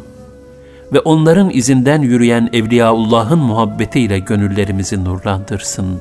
ve 0.92 1.00
onların 1.00 1.50
izinden 1.50 2.02
yürüyen 2.02 2.50
Evliyaullah'ın 2.52 3.38
muhabbetiyle 3.38 4.18
gönüllerimizi 4.18 5.04
nurlandırsın. 5.04 6.00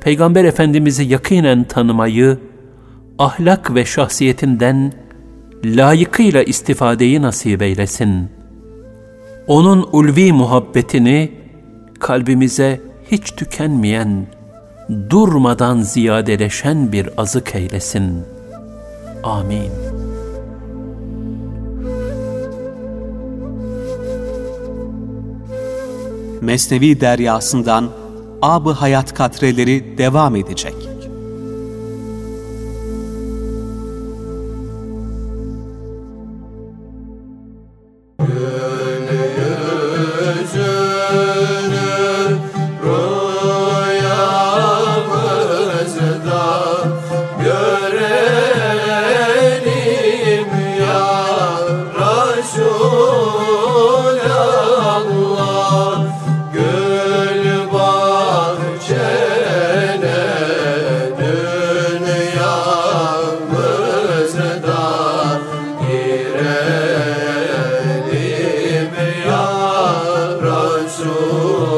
Peygamber 0.00 0.44
Efendimiz'i 0.44 1.04
yakinen 1.04 1.64
tanımayı, 1.64 2.38
ahlak 3.18 3.74
ve 3.74 3.84
şahsiyetinden 3.84 4.92
layıkıyla 5.64 6.42
istifadeyi 6.42 7.22
nasip 7.22 7.62
eylesin. 7.62 8.28
Onun 9.46 9.88
ulvi 9.92 10.32
muhabbetini 10.32 11.32
kalbimize 12.00 12.80
hiç 13.10 13.30
tükenmeyen, 13.30 14.26
durmadan 15.10 15.80
ziyadeleşen 15.80 16.92
bir 16.92 17.08
azık 17.16 17.54
eylesin. 17.54 18.22
Amin. 19.22 20.01
Mesnevi 26.42 27.00
deryasından 27.00 27.90
Ab-ı 28.42 28.70
Hayat 28.70 29.14
katreleri 29.14 29.98
devam 29.98 30.36
edecek. 30.36 30.74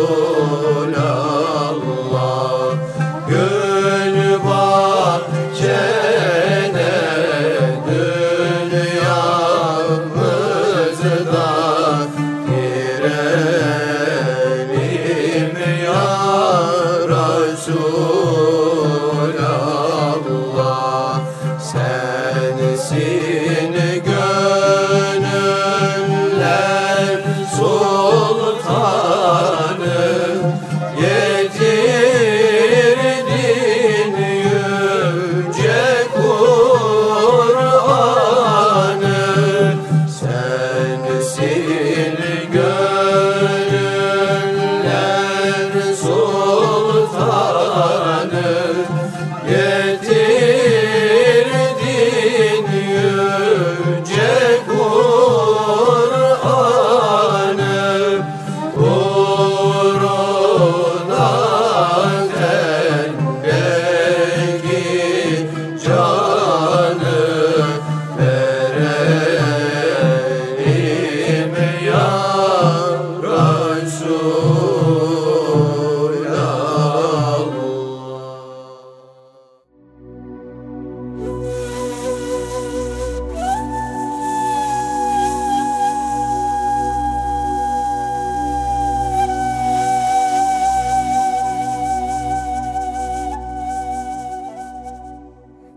Lola. 0.04 1.23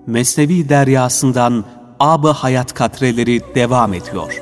Mesnevi 0.08 0.70
deryasından 0.70 1.66
ab 2.00 2.28
hayat 2.28 2.74
katreleri 2.74 3.42
devam 3.56 3.94
ediyor. 3.94 4.42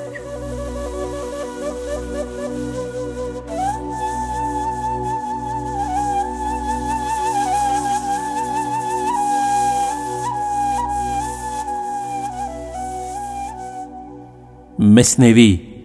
Mesnevi 14.78 15.76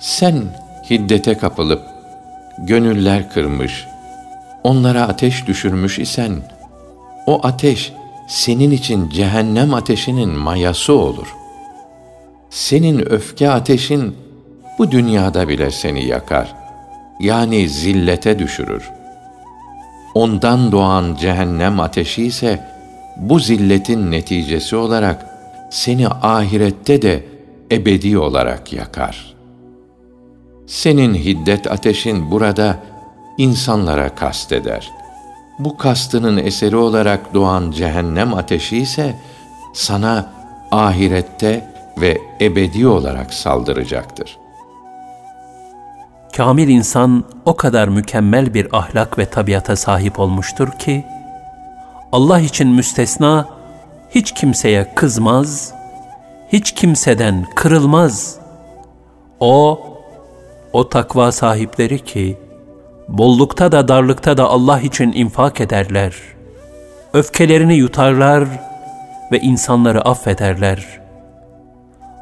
Sen 0.00 0.34
hiddete 0.90 1.38
kapılıp 1.38 1.82
gönüller 2.58 3.30
kırmış, 3.30 3.86
onlara 4.64 5.02
ateş 5.02 5.46
düşürmüş 5.46 5.98
isen 5.98 6.51
o 7.26 7.46
ateş 7.46 7.92
senin 8.28 8.70
için 8.70 9.08
cehennem 9.08 9.74
ateşinin 9.74 10.28
mayası 10.28 10.92
olur. 10.92 11.36
Senin 12.50 13.12
öfke 13.12 13.50
ateşin 13.50 14.16
bu 14.78 14.90
dünyada 14.90 15.48
bile 15.48 15.70
seni 15.70 16.06
yakar. 16.06 16.54
Yani 17.20 17.68
zillete 17.68 18.38
düşürür. 18.38 18.90
Ondan 20.14 20.72
doğan 20.72 21.16
cehennem 21.20 21.80
ateşi 21.80 22.24
ise 22.24 22.68
bu 23.16 23.38
zilletin 23.38 24.10
neticesi 24.10 24.76
olarak 24.76 25.26
seni 25.70 26.08
ahirette 26.08 27.02
de 27.02 27.24
ebedi 27.72 28.18
olarak 28.18 28.72
yakar. 28.72 29.34
Senin 30.66 31.14
hiddet 31.14 31.66
ateşin 31.66 32.30
burada 32.30 32.76
insanlara 33.38 34.14
kasteder.'' 34.14 35.01
Bu 35.64 35.76
kastının 35.76 36.36
eseri 36.36 36.76
olarak 36.76 37.34
doğan 37.34 37.70
cehennem 37.70 38.34
ateşi 38.34 38.78
ise 38.78 39.14
sana 39.74 40.32
ahirette 40.70 41.72
ve 42.00 42.18
ebedi 42.40 42.86
olarak 42.86 43.34
saldıracaktır. 43.34 44.38
Kamil 46.36 46.68
insan 46.68 47.24
o 47.44 47.56
kadar 47.56 47.88
mükemmel 47.88 48.54
bir 48.54 48.76
ahlak 48.76 49.18
ve 49.18 49.26
tabiata 49.26 49.76
sahip 49.76 50.20
olmuştur 50.20 50.70
ki, 50.78 51.04
Allah 52.12 52.40
için 52.40 52.68
müstesna 52.68 53.48
hiç 54.10 54.32
kimseye 54.32 54.94
kızmaz, 54.94 55.74
hiç 56.52 56.72
kimseden 56.72 57.46
kırılmaz. 57.54 58.36
O, 59.40 59.80
o 60.72 60.88
takva 60.88 61.32
sahipleri 61.32 62.04
ki, 62.04 62.38
bollukta 63.08 63.72
da 63.72 63.88
darlıkta 63.88 64.36
da 64.36 64.48
Allah 64.48 64.80
için 64.80 65.12
infak 65.12 65.60
ederler. 65.60 66.14
Öfkelerini 67.12 67.74
yutarlar 67.74 68.48
ve 69.32 69.38
insanları 69.38 70.02
affederler. 70.02 71.00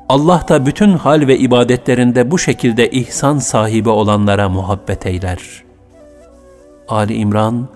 Allah 0.08 0.44
da 0.48 0.66
bütün 0.66 0.92
hal 0.92 1.26
ve 1.26 1.38
ibadetlerinde 1.38 2.30
bu 2.30 2.38
şekilde 2.38 2.90
ihsan 2.90 3.38
sahibi 3.38 3.88
olanlara 3.88 4.48
muhabbet 4.48 5.06
eyler. 5.06 5.40
Ali 6.88 7.14
İmran 7.14 7.68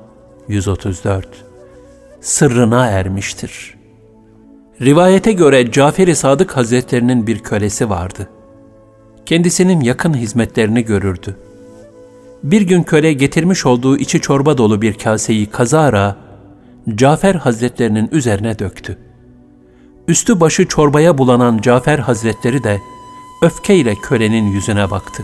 134 0.48 1.28
Sırrına 2.20 2.86
ermiştir. 2.86 3.74
Rivayete 4.80 5.32
göre 5.32 5.70
Cafer-i 5.70 6.16
Sadık 6.16 6.56
Hazretlerinin 6.56 7.26
bir 7.26 7.38
kölesi 7.38 7.90
vardı. 7.90 8.28
Kendisinin 9.26 9.80
yakın 9.80 10.14
hizmetlerini 10.14 10.84
görürdü 10.84 11.36
bir 12.44 12.62
gün 12.62 12.82
köle 12.82 13.12
getirmiş 13.12 13.66
olduğu 13.66 13.96
içi 13.96 14.20
çorba 14.20 14.58
dolu 14.58 14.82
bir 14.82 14.94
kaseyi 14.94 15.46
kazara 15.46 16.16
Cafer 16.94 17.34
Hazretlerinin 17.34 18.08
üzerine 18.12 18.58
döktü. 18.58 18.98
Üstü 20.08 20.40
başı 20.40 20.68
çorbaya 20.68 21.18
bulanan 21.18 21.58
Cafer 21.58 21.98
Hazretleri 21.98 22.64
de 22.64 22.80
öfkeyle 23.42 23.94
kölenin 23.94 24.46
yüzüne 24.46 24.90
baktı. 24.90 25.22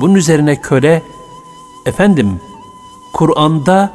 Bunun 0.00 0.14
üzerine 0.14 0.60
köle, 0.60 1.02
efendim 1.86 2.40
Kur'an'da 3.12 3.92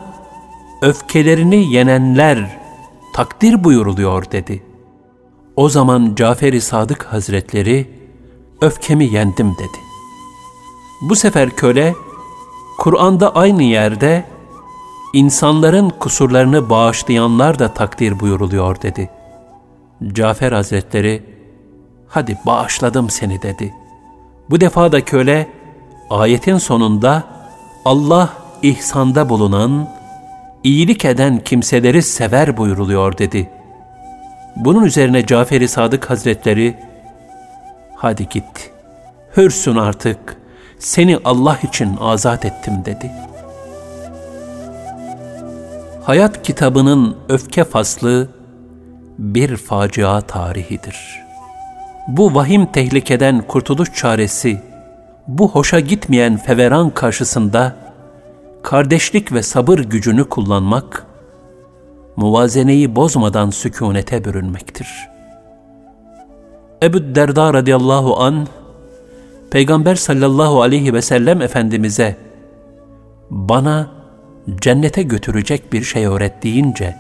öfkelerini 0.82 1.74
yenenler 1.74 2.60
takdir 3.14 3.64
buyuruluyor 3.64 4.32
dedi. 4.32 4.64
O 5.56 5.70
zaman 5.70 6.16
Cafer-i 6.16 6.62
Sadık 6.62 7.04
Hazretleri, 7.04 7.90
öfkemi 8.62 9.06
yendim 9.06 9.54
dedi. 9.54 9.78
Bu 11.02 11.16
sefer 11.16 11.50
köle, 11.50 11.94
Kur'an'da 12.78 13.36
aynı 13.36 13.64
yerde 13.64 14.24
insanların 15.14 15.90
kusurlarını 15.90 16.70
bağışlayanlar 16.70 17.60
da 17.60 17.74
takdir 17.74 18.20
buyuruluyor 18.20 18.82
dedi. 18.82 19.10
Cafer 20.14 20.52
Hazretleri, 20.52 21.24
hadi 22.08 22.38
bağışladım 22.46 23.10
seni 23.10 23.42
dedi. 23.42 23.74
Bu 24.50 24.62
defa 24.62 24.92
da 24.92 25.06
köle, 25.06 25.48
ayetin 26.10 26.58
sonunda 26.58 27.24
Allah 27.86 28.30
ihsanda 28.62 29.30
bulunan, 29.30 29.90
iyilik 30.64 31.06
eden 31.06 31.40
kimseleri 31.40 32.04
sever 32.04 32.58
buyuruluyor 32.58 33.18
dedi. 33.18 33.50
Bunun 34.56 34.84
üzerine 34.84 35.26
Cafer-i 35.26 35.68
Sadık 35.68 36.10
Hazretleri, 36.10 36.78
hadi 37.96 38.30
git, 38.30 38.72
hürsün 39.38 39.76
artık, 39.76 40.38
seni 40.80 41.18
Allah 41.26 41.60
için 41.64 41.98
azat 42.00 42.46
ettim 42.46 42.74
dedi. 42.86 43.12
Hayat 46.04 46.44
kitabının 46.44 47.18
öfke 47.30 47.64
faslı 47.64 48.30
bir 49.18 49.58
facia 49.58 50.22
tarihidir. 50.22 51.22
Bu 52.08 52.36
vahim 52.36 52.66
tehlikeden 52.66 53.42
kurtuluş 53.42 53.94
çaresi, 53.94 54.62
bu 55.28 55.50
hoşa 55.52 55.80
gitmeyen 55.80 56.38
feveran 56.38 56.90
karşısında 56.90 57.76
kardeşlik 58.64 59.34
ve 59.34 59.44
sabır 59.44 59.80
gücünü 59.80 60.30
kullanmak, 60.30 61.06
muvazeneyi 62.16 62.96
bozmadan 62.96 63.50
sükunete 63.50 64.26
bürünmektir. 64.26 65.08
Ebu 66.84 67.16
Derda 67.16 67.54
radıyallahu 67.54 68.20
an 68.20 68.48
Peygamber 69.52 69.96
sallallahu 69.96 70.62
aleyhi 70.62 70.94
ve 70.94 71.02
sellem 71.02 71.42
Efendimiz'e 71.42 72.16
bana 73.30 73.92
cennete 74.62 75.04
götürecek 75.04 75.74
bir 75.74 75.84
şey 75.84 76.06
öğret 76.06 76.44
deyince 76.44 76.96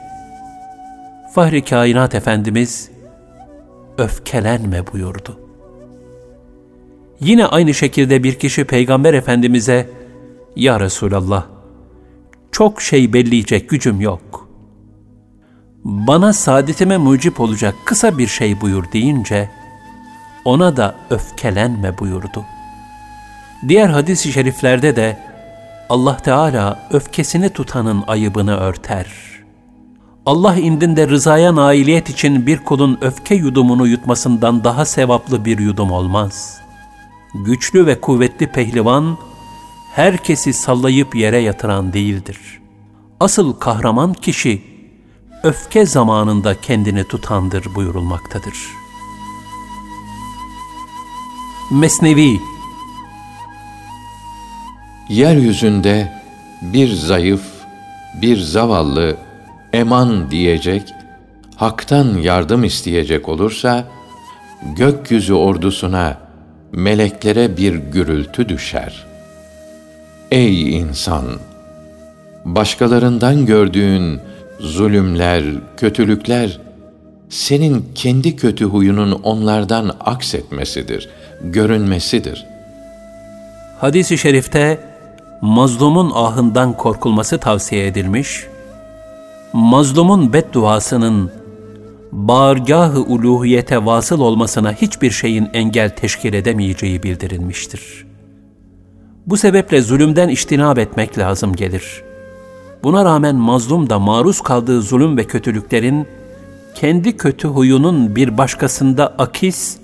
Fahri 1.35 1.65
Kainat 1.65 2.15
Efendimiz 2.15 2.91
öfkelenme 3.97 4.87
buyurdu. 4.93 5.39
Yine 7.19 7.45
aynı 7.45 7.73
şekilde 7.73 8.23
bir 8.23 8.35
kişi 8.35 8.65
Peygamber 8.65 9.13
Efendimiz'e 9.13 9.89
Ya 10.55 10.79
Resulallah 10.79 11.45
çok 12.51 12.81
şey 12.81 13.13
belleyecek 13.13 13.69
gücüm 13.69 14.01
yok. 14.01 14.49
Bana 15.83 16.33
saadetime 16.33 16.97
mucip 16.97 17.39
olacak 17.39 17.75
kısa 17.85 18.17
bir 18.17 18.27
şey 18.27 18.61
buyur 18.61 18.83
deyince 18.93 19.49
ona 20.47 20.77
da 20.77 20.95
öfkelenme 21.09 21.97
buyurdu. 21.97 22.45
Diğer 23.67 23.89
hadis-i 23.89 24.31
şeriflerde 24.31 24.95
de 24.95 25.17
Allah 25.89 26.17
Teala 26.17 26.87
öfkesini 26.91 27.49
tutanın 27.49 28.03
ayıbını 28.07 28.57
örter. 28.57 29.07
Allah 30.25 30.55
indinde 30.55 31.07
rızaya 31.07 31.55
nailiyet 31.55 32.09
için 32.09 32.47
bir 32.47 32.57
kulun 32.57 32.97
öfke 33.01 33.35
yudumunu 33.35 33.87
yutmasından 33.87 34.63
daha 34.63 34.85
sevaplı 34.85 35.45
bir 35.45 35.59
yudum 35.59 35.91
olmaz. 35.91 36.61
Güçlü 37.33 37.85
ve 37.85 38.01
kuvvetli 38.01 38.47
pehlivan, 38.47 39.17
herkesi 39.93 40.53
sallayıp 40.53 41.15
yere 41.15 41.37
yatıran 41.37 41.93
değildir. 41.93 42.39
Asıl 43.19 43.53
kahraman 43.53 44.13
kişi 44.13 44.61
öfke 45.43 45.85
zamanında 45.85 46.61
kendini 46.61 47.03
tutandır 47.03 47.75
buyurulmaktadır. 47.75 48.76
Mesnevi 51.71 52.39
Yeryüzünde 55.09 56.11
bir 56.61 56.93
zayıf, 56.93 57.41
bir 58.21 58.37
zavallı 58.37 59.17
eman 59.73 60.31
diyecek, 60.31 60.93
haktan 61.55 62.17
yardım 62.17 62.63
isteyecek 62.63 63.29
olursa, 63.29 63.83
gökyüzü 64.75 65.33
ordusuna, 65.33 66.17
meleklere 66.71 67.57
bir 67.57 67.75
gürültü 67.75 68.49
düşer. 68.49 69.05
Ey 70.31 70.77
insan! 70.77 71.25
Başkalarından 72.45 73.45
gördüğün 73.45 74.19
zulümler, 74.59 75.43
kötülükler, 75.77 76.59
senin 77.29 77.85
kendi 77.95 78.35
kötü 78.35 78.65
huyunun 78.65 79.11
onlardan 79.11 79.95
aksetmesidir, 79.99 81.09
görünmesidir. 81.41 82.45
Hadis-i 83.79 84.17
şerifte 84.17 84.79
mazlumun 85.41 86.11
ahından 86.15 86.73
korkulması 86.73 87.37
tavsiye 87.37 87.87
edilmiş, 87.87 88.47
mazlumun 89.53 90.33
bedduasının 90.33 91.31
bağırgah-ı 92.11 92.99
uluhiyete 92.99 93.85
vasıl 93.85 94.19
olmasına 94.19 94.73
hiçbir 94.73 95.11
şeyin 95.11 95.49
engel 95.53 95.89
teşkil 95.89 96.33
edemeyeceği 96.33 97.03
bildirilmiştir. 97.03 98.07
Bu 99.27 99.37
sebeple 99.37 99.81
zulümden 99.81 100.29
iştinab 100.29 100.77
etmek 100.77 101.17
lazım 101.17 101.55
gelir. 101.55 102.03
Buna 102.83 103.05
rağmen 103.05 103.35
mazlum 103.35 103.89
da 103.89 103.99
maruz 103.99 104.41
kaldığı 104.41 104.81
zulüm 104.81 105.17
ve 105.17 105.23
kötülüklerin 105.23 106.07
kendi 106.75 107.17
kötü 107.17 107.47
huyunun 107.47 108.15
bir 108.15 108.37
başkasında 108.37 109.07
akis 109.17 109.77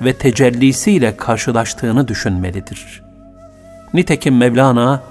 ve 0.00 0.12
tecellisiyle 0.12 1.16
karşılaştığını 1.16 2.08
düşünmelidir. 2.08 3.02
Nitekim 3.94 4.36
Mevlana, 4.36 5.02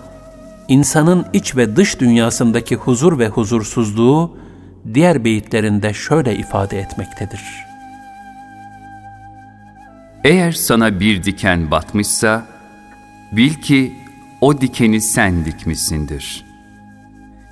insanın 0.67 1.25
iç 1.33 1.55
ve 1.55 1.75
dış 1.75 1.99
dünyasındaki 1.99 2.75
huzur 2.75 3.19
ve 3.19 3.27
huzursuzluğu 3.27 4.37
diğer 4.93 5.23
beyitlerinde 5.23 5.93
şöyle 5.93 6.35
ifade 6.35 6.79
etmektedir. 6.79 7.41
Eğer 10.23 10.51
sana 10.51 10.99
bir 10.99 11.23
diken 11.23 11.71
batmışsa, 11.71 12.45
bil 13.31 13.53
ki 13.53 13.93
o 14.41 14.61
dikeni 14.61 15.01
sen 15.01 15.45
dikmişsindir. 15.45 16.45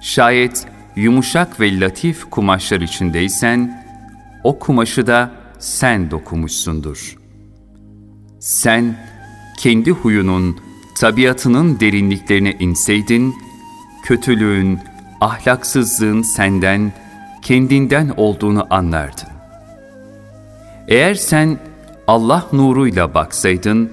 Şayet 0.01 0.65
yumuşak 0.95 1.59
ve 1.59 1.79
latif 1.79 2.29
kumaşlar 2.29 2.81
içindeysen, 2.81 3.85
o 4.43 4.59
kumaşı 4.59 5.07
da 5.07 5.31
sen 5.59 6.11
dokumuşsundur. 6.11 7.24
Sen, 8.45 8.95
kendi 9.57 9.91
huyunun, 9.91 10.57
tabiatının 10.99 11.79
derinliklerine 11.79 12.51
inseydin, 12.59 13.35
kötülüğün, 14.03 14.79
ahlaksızlığın 15.21 16.21
senden, 16.21 16.93
kendinden 17.41 18.13
olduğunu 18.17 18.67
anlardın. 18.69 19.29
Eğer 20.87 21.13
sen 21.13 21.59
Allah 22.07 22.47
nuruyla 22.53 23.13
baksaydın, 23.13 23.91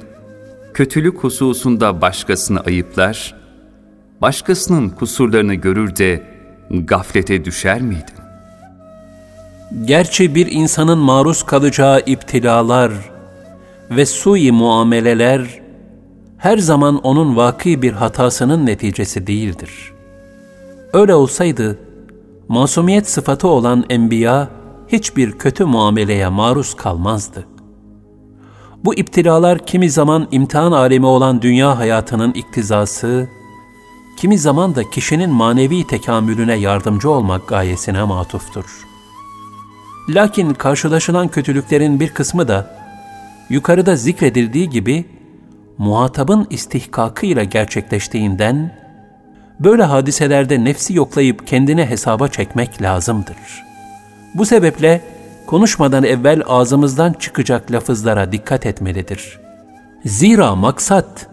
kötülük 0.75 1.19
hususunda 1.19 2.01
başkasını 2.01 2.61
ayıplar, 2.61 3.35
başkasının 4.21 4.89
kusurlarını 4.89 5.55
görür 5.55 5.97
de 5.97 6.23
gaflete 6.71 7.45
düşer 7.45 7.83
miydin? 7.83 8.17
Gerçi 9.85 10.35
bir 10.35 10.47
insanın 10.47 10.99
maruz 10.99 11.43
kalacağı 11.43 12.01
iptilalar 12.07 13.12
ve 13.97 14.07
sui 14.07 14.53
muameleler 14.53 15.61
her 16.39 16.59
zaman 16.59 16.99
onun 16.99 17.37
vaki 17.37 17.83
bir 17.83 17.93
hatasının 17.93 18.67
neticesi 18.67 19.27
değildir. 19.27 19.93
Öyle 20.93 21.15
olsaydı, 21.15 21.79
masumiyet 22.49 23.11
sıfatı 23.11 23.49
olan 23.49 23.85
enbiya 23.91 24.49
hiçbir 24.89 25.33
kötü 25.33 25.65
muameleye 25.65 26.29
maruz 26.29 26.75
kalmazdı. 26.75 27.47
Bu 28.85 28.95
iptilalar 28.95 29.67
kimi 29.67 29.91
zaman 29.91 30.29
imtihan 30.31 30.73
alemi 30.73 31.07
olan 31.07 31.43
dünya 31.43 31.79
hayatının 31.79 32.33
iktizası, 32.33 33.29
kimi 34.17 34.39
zaman 34.39 34.75
da 34.75 34.91
kişinin 34.91 35.31
manevi 35.31 35.87
tekamülüne 35.87 36.55
yardımcı 36.55 37.11
olmak 37.11 37.49
gayesine 37.49 38.05
matuftur. 38.05 38.65
Lakin 40.09 40.55
karşılaşılan 40.55 41.29
kötülüklerin 41.29 42.01
bir 42.01 42.09
kısmı 42.09 42.49
da 42.49 42.82
yukarıda 43.53 43.97
zikredildiği 43.97 44.71
gibi 44.71 45.05
muhatabın 45.79 46.47
istihkakıyla 46.51 47.45
gerçekleştiğinden 47.45 48.75
böyle 49.61 49.83
hadiselerde 49.83 50.65
nefsi 50.65 50.95
yoklayıp 50.95 51.47
kendine 51.47 51.91
hesaba 51.91 52.29
çekmek 52.29 52.83
lazımdır. 52.83 53.37
Bu 54.35 54.47
sebeple 54.47 55.01
konuşmadan 55.47 56.05
evvel 56.05 56.43
ağzımızdan 56.47 57.13
çıkacak 57.13 57.73
lafızlara 57.73 58.33
dikkat 58.33 58.67
etmelidir. 58.67 59.41
Zira 60.05 60.55
maksat 60.55 61.29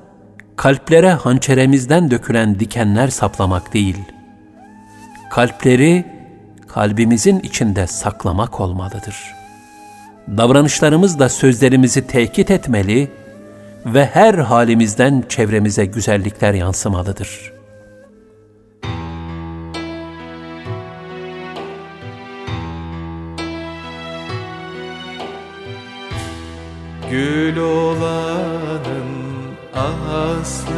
kalplere 0.56 1.12
hançeremizden 1.12 2.12
dökülen 2.12 2.60
dikenler 2.60 3.08
saplamak 3.08 3.74
değil, 3.74 3.98
kalpleri 5.30 6.06
kalbimizin 6.68 7.40
içinde 7.40 7.88
saklamak 7.88 8.60
olmalıdır. 8.60 9.39
Davranışlarımız 10.38 11.20
da 11.20 11.30
sözlerimizi 11.30 12.08
tekit 12.08 12.52
etmeli 12.52 13.12
ve 13.86 14.06
her 14.06 14.34
halimizden 14.34 15.24
çevremize 15.30 15.86
güzellikler 15.86 16.54
yansımalıdır.'' 16.54 17.60
Gül 27.12 27.58
olanın 27.58 29.10
aslı 29.76 30.74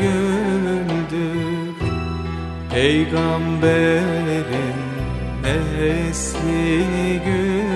güldür 0.00 1.74
Peygamberin 2.70 3.70
nesli 5.42 7.20
güldür 7.24 7.69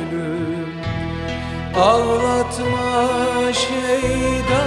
Ağlatma 2.55 3.53
şeyda 3.53 4.63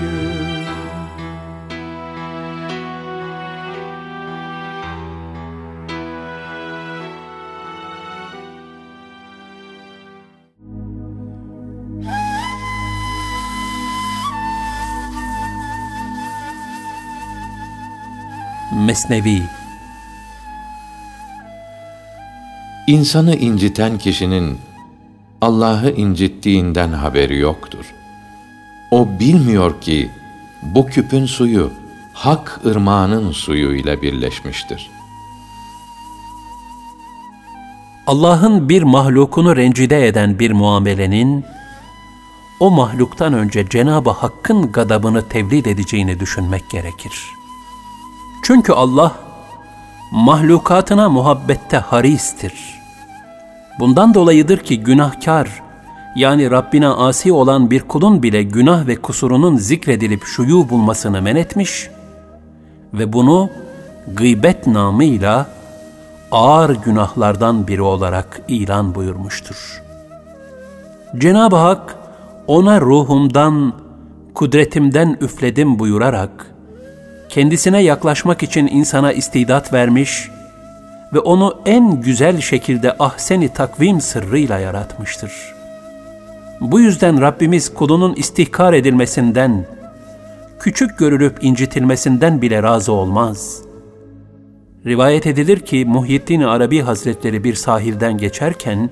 gül 0.00 0.33
Mesnevi 18.94 19.42
İnsanı 22.86 23.36
inciten 23.36 23.98
kişinin 23.98 24.58
Allah'ı 25.40 25.90
incittiğinden 25.90 26.92
haberi 26.92 27.38
yoktur. 27.38 27.94
O 28.90 29.08
bilmiyor 29.20 29.80
ki 29.80 30.10
bu 30.62 30.86
küpün 30.86 31.26
suyu 31.26 31.70
hak 32.12 32.60
ırmağının 32.66 33.32
suyuyla 33.32 34.02
birleşmiştir. 34.02 34.90
Allah'ın 38.06 38.68
bir 38.68 38.82
mahlukunu 38.82 39.56
rencide 39.56 40.06
eden 40.06 40.38
bir 40.38 40.50
muamelenin, 40.50 41.44
o 42.60 42.70
mahluktan 42.70 43.32
önce 43.32 43.68
Cenab-ı 43.68 44.10
Hakk'ın 44.10 44.72
gadabını 44.72 45.28
tevlid 45.28 45.66
edeceğini 45.66 46.20
düşünmek 46.20 46.70
gerekir. 46.70 47.43
Çünkü 48.46 48.72
Allah, 48.72 49.12
mahlukatına 50.12 51.08
muhabbette 51.08 51.76
haristir. 51.76 52.52
Bundan 53.80 54.14
dolayıdır 54.14 54.58
ki 54.58 54.80
günahkar, 54.80 55.62
yani 56.16 56.50
Rabbine 56.50 56.88
asi 56.88 57.32
olan 57.32 57.70
bir 57.70 57.80
kulun 57.80 58.22
bile 58.22 58.42
günah 58.42 58.86
ve 58.86 58.96
kusurunun 58.96 59.56
zikredilip 59.56 60.24
şuyu 60.24 60.70
bulmasını 60.70 61.22
men 61.22 61.36
etmiş 61.36 61.90
ve 62.94 63.12
bunu 63.12 63.50
gıybet 64.14 64.66
namıyla 64.66 65.46
ağır 66.32 66.70
günahlardan 66.70 67.68
biri 67.68 67.82
olarak 67.82 68.40
ilan 68.48 68.94
buyurmuştur. 68.94 69.82
Cenab-ı 71.18 71.56
Hak 71.56 71.96
ona 72.46 72.80
ruhumdan, 72.80 73.72
kudretimden 74.34 75.16
üfledim 75.20 75.78
buyurarak 75.78 76.53
kendisine 77.34 77.82
yaklaşmak 77.82 78.42
için 78.42 78.66
insana 78.66 79.12
istidat 79.12 79.72
vermiş 79.72 80.30
ve 81.12 81.18
onu 81.18 81.58
en 81.66 82.00
güzel 82.00 82.40
şekilde 82.40 82.96
ahseni 82.98 83.48
takvim 83.48 84.00
sırrıyla 84.00 84.58
yaratmıştır. 84.58 85.32
Bu 86.60 86.80
yüzden 86.80 87.20
Rabbimiz 87.20 87.74
kulunun 87.74 88.14
istihkar 88.14 88.72
edilmesinden, 88.72 89.66
küçük 90.60 90.98
görülüp 90.98 91.44
incitilmesinden 91.44 92.42
bile 92.42 92.62
razı 92.62 92.92
olmaz. 92.92 93.62
Rivayet 94.86 95.26
edilir 95.26 95.60
ki 95.60 95.84
Muhyiddin 95.84 96.40
Arabi 96.40 96.80
Hazretleri 96.80 97.44
bir 97.44 97.54
sahilden 97.54 98.18
geçerken, 98.18 98.90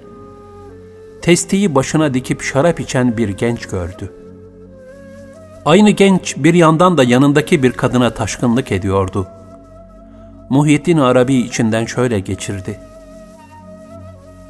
testiyi 1.23 1.75
başına 1.75 2.15
dikip 2.15 2.43
şarap 2.43 2.81
içen 2.81 3.17
bir 3.17 3.29
genç 3.29 3.67
gördü. 3.67 4.22
Aynı 5.65 5.91
genç 5.91 6.37
bir 6.37 6.55
yandan 6.55 6.99
da 6.99 7.05
yanındaki 7.05 7.63
bir 7.63 7.73
kadına 7.73 8.11
taşkınlık 8.11 8.73
ediyordu. 8.73 9.29
Muhyiddin 10.49 10.99
Arabi 10.99 11.35
içinden 11.35 11.85
şöyle 11.85 12.21
geçirdi. 12.21 12.81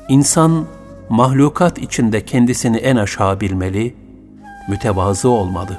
İnsan 0.09 0.67
mahlukat 1.09 1.79
içinde 1.79 2.25
kendisini 2.25 2.77
en 2.77 2.97
aşağı 2.97 3.41
bilmeli, 3.41 3.95
mütevazı 4.69 5.29
olmalı. 5.29 5.79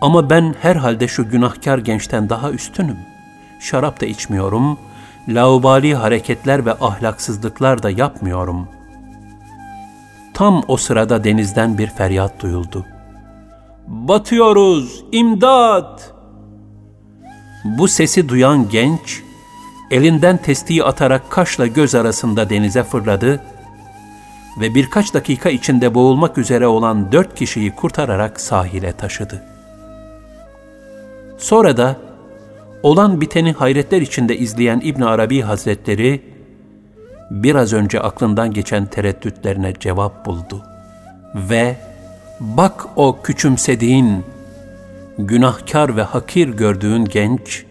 Ama 0.00 0.30
ben 0.30 0.54
herhalde 0.62 1.08
şu 1.08 1.28
günahkar 1.28 1.78
gençten 1.78 2.28
daha 2.28 2.50
üstünüm. 2.50 2.98
Şarap 3.60 4.00
da 4.00 4.06
içmiyorum, 4.06 4.78
laubali 5.28 5.94
hareketler 5.94 6.66
ve 6.66 6.72
ahlaksızlıklar 6.72 7.82
da 7.82 7.90
yapmıyorum. 7.90 8.68
Tam 10.34 10.62
o 10.68 10.76
sırada 10.76 11.24
denizden 11.24 11.78
bir 11.78 11.86
feryat 11.86 12.42
duyuldu. 12.42 12.86
Batıyoruz, 13.86 15.04
imdat! 15.12 16.14
Bu 17.64 17.88
sesi 17.88 18.28
duyan 18.28 18.68
genç, 18.68 19.22
elinden 19.90 20.36
testiyi 20.36 20.84
atarak 20.84 21.30
kaşla 21.30 21.66
göz 21.66 21.94
arasında 21.94 22.50
denize 22.50 22.82
fırladı 22.82 23.42
ve 24.60 24.74
birkaç 24.74 25.14
dakika 25.14 25.50
içinde 25.50 25.94
boğulmak 25.94 26.38
üzere 26.38 26.66
olan 26.66 27.12
dört 27.12 27.34
kişiyi 27.34 27.74
kurtararak 27.74 28.40
sahile 28.40 28.92
taşıdı. 28.92 29.42
Sonra 31.38 31.76
da 31.76 31.96
olan 32.82 33.20
biteni 33.20 33.52
hayretler 33.52 34.00
içinde 34.00 34.36
izleyen 34.36 34.80
İbn 34.84 35.02
Arabi 35.02 35.40
Hazretleri 35.40 36.22
biraz 37.30 37.72
önce 37.72 38.00
aklından 38.00 38.52
geçen 38.52 38.86
tereddütlerine 38.86 39.74
cevap 39.80 40.26
buldu 40.26 40.62
ve 41.34 41.76
bak 42.42 42.86
o 42.96 43.22
küçümsediğin, 43.22 44.24
günahkar 45.18 45.96
ve 45.96 46.02
hakir 46.02 46.48
gördüğün 46.48 47.04
genç 47.04 47.64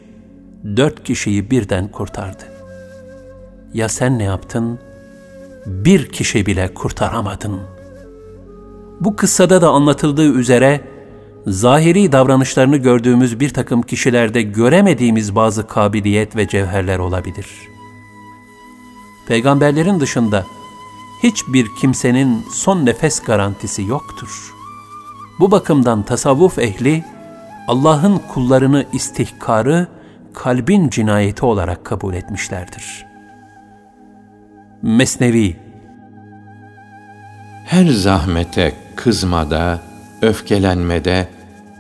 dört 0.78 1.04
kişiyi 1.04 1.52
birden 1.52 1.88
kurtardı. 1.88 2.44
Ya 3.74 3.90
sen 3.90 4.20
ne 4.20 4.24
yaptın? 4.24 4.80
Bir 5.66 6.12
kişi 6.12 6.46
bile 6.46 6.74
kurtaramadın. 6.74 7.60
Bu 9.00 9.16
kıssada 9.16 9.62
da 9.62 9.70
anlatıldığı 9.70 10.34
üzere 10.34 10.82
zahiri 11.48 12.12
davranışlarını 12.12 12.78
gördüğümüz 12.78 13.40
bir 13.40 13.54
takım 13.54 13.82
kişilerde 13.82 14.42
göremediğimiz 14.42 15.36
bazı 15.36 15.68
kabiliyet 15.68 16.36
ve 16.36 16.48
cevherler 16.48 17.00
olabilir. 17.00 17.48
Peygamberlerin 19.28 20.00
dışında 20.00 20.46
hiçbir 21.24 21.68
kimsenin 21.82 22.46
son 22.54 22.86
nefes 22.86 23.20
garantisi 23.20 23.84
yoktur. 23.84 24.61
Bu 25.40 25.52
bakımdan 25.52 26.04
tasavvuf 26.04 26.60
ehli 26.60 27.04
Allah'ın 27.68 28.22
kullarını 28.34 28.86
istihkarı 28.94 29.88
kalbin 30.34 30.90
cinayeti 30.90 31.46
olarak 31.46 31.86
kabul 31.86 32.14
etmişlerdir. 32.14 33.06
Mesnevi 34.82 35.56
Her 37.66 37.86
zahmete, 37.86 38.74
kızmada, 38.96 39.80
öfkelenmede, 40.22 41.28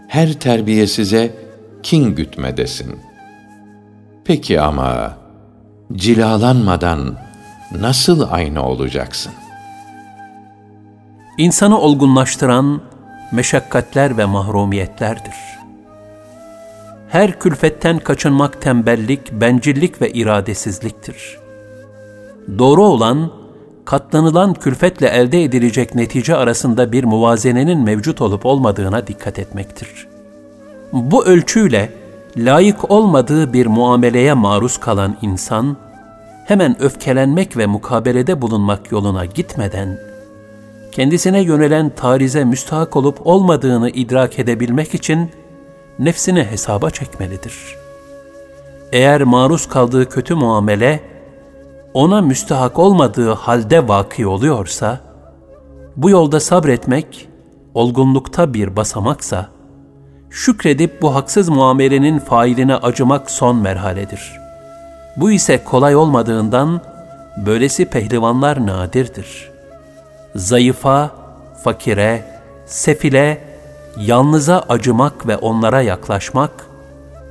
her 0.07 0.33
terbiyesize 0.33 1.35
kin 1.83 2.15
gütmedesin. 2.15 2.99
Peki 4.25 4.61
ama 4.61 5.17
cilalanmadan 5.93 7.17
nasıl 7.79 8.27
aynı 8.31 8.65
olacaksın? 8.65 9.33
İnsanı 11.37 11.79
olgunlaştıran 11.79 12.81
meşakkatler 13.31 14.17
ve 14.17 14.25
mahrumiyetlerdir. 14.25 15.35
Her 17.09 17.39
külfetten 17.39 17.99
kaçınmak 17.99 18.61
tembellik, 18.61 19.31
bencillik 19.31 20.01
ve 20.01 20.11
iradesizliktir. 20.11 21.37
Doğru 22.57 22.83
olan, 22.83 23.31
katlanılan 23.85 24.53
külfetle 24.53 25.07
elde 25.07 25.43
edilecek 25.43 25.95
netice 25.95 26.35
arasında 26.35 26.91
bir 26.91 27.03
muvazenenin 27.03 27.79
mevcut 27.79 28.21
olup 28.21 28.45
olmadığına 28.45 29.07
dikkat 29.07 29.39
etmektir. 29.39 30.07
Bu 30.93 31.25
ölçüyle 31.25 31.89
layık 32.37 32.91
olmadığı 32.91 33.53
bir 33.53 33.65
muameleye 33.65 34.33
maruz 34.33 34.77
kalan 34.77 35.17
insan, 35.21 35.77
hemen 36.45 36.81
öfkelenmek 36.81 37.57
ve 37.57 37.65
mukabelede 37.65 38.41
bulunmak 38.41 38.91
yoluna 38.91 39.25
gitmeden, 39.25 40.10
kendisine 40.91 41.41
yönelen 41.41 41.89
tarize 41.89 42.43
müstahak 42.43 42.95
olup 42.95 43.27
olmadığını 43.27 43.89
idrak 43.89 44.39
edebilmek 44.39 44.93
için 44.95 45.31
nefsini 45.99 46.43
hesaba 46.43 46.89
çekmelidir. 46.89 47.75
Eğer 48.91 49.23
maruz 49.23 49.67
kaldığı 49.67 50.09
kötü 50.09 50.35
muamele, 50.35 50.99
ona 51.93 52.21
müstahak 52.21 52.79
olmadığı 52.79 53.33
halde 53.33 53.87
vaki 53.87 54.27
oluyorsa, 54.27 54.99
bu 55.95 56.09
yolda 56.09 56.39
sabretmek, 56.39 57.29
olgunlukta 57.73 58.53
bir 58.53 58.75
basamaksa, 58.75 59.49
şükredip 60.29 61.01
bu 61.01 61.15
haksız 61.15 61.49
muamelenin 61.49 62.19
failine 62.19 62.75
acımak 62.75 63.31
son 63.31 63.55
merhaledir. 63.55 64.31
Bu 65.17 65.31
ise 65.31 65.63
kolay 65.63 65.95
olmadığından, 65.95 66.81
böylesi 67.45 67.85
pehlivanlar 67.85 68.67
nadirdir. 68.67 69.50
Zayıfa, 70.35 71.11
fakire, 71.63 72.25
sefile, 72.65 73.41
yalnıza 73.97 74.65
acımak 74.69 75.27
ve 75.27 75.37
onlara 75.37 75.81
yaklaşmak, 75.81 76.51